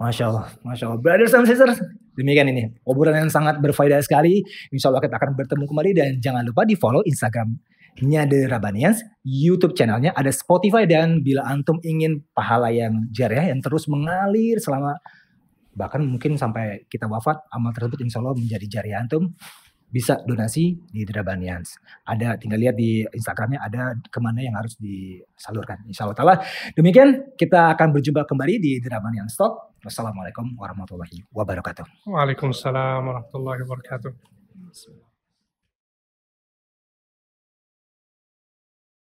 [0.00, 0.48] Masya Allah.
[0.64, 0.98] Masya Allah.
[0.98, 1.78] Brothers and sisters.
[2.16, 2.72] Demikian ini.
[2.88, 4.40] Obrolan yang sangat berfaedah sekali.
[4.72, 9.76] Insya Allah kita akan bertemu kembali dan jangan lupa di follow Instagramnya The Rabanians, YouTube
[9.76, 14.96] channelnya, ada Spotify dan bila antum ingin pahala yang jariah yang terus mengalir selama
[15.72, 19.32] bahkan mungkin sampai kita wafat amal tersebut insya Allah menjadi jariah antum
[19.92, 21.76] bisa donasi di Drabanians.
[22.08, 25.84] Ada tinggal lihat di Instagramnya ada ke mana yang harus disalurkan.
[25.84, 26.34] Insya Allah taala.
[26.72, 29.76] Demikian kita akan berjumpa kembali di Drabanians Talk.
[29.84, 32.08] Wassalamualaikum warahmatullahi wabarakatuh.
[32.08, 34.10] Waalaikumsalam warahmatullahi wabarakatuh.